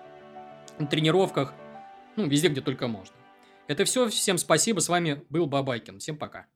на 0.78 0.86
тренировках, 0.86 1.54
ну, 2.16 2.26
везде, 2.26 2.48
где 2.48 2.60
только 2.60 2.88
можно. 2.88 3.14
Это 3.66 3.84
все. 3.84 4.08
Всем 4.08 4.38
спасибо. 4.38 4.80
С 4.80 4.88
вами 4.88 5.24
был 5.30 5.46
Бабайкин. 5.46 5.98
Всем 5.98 6.18
пока. 6.18 6.46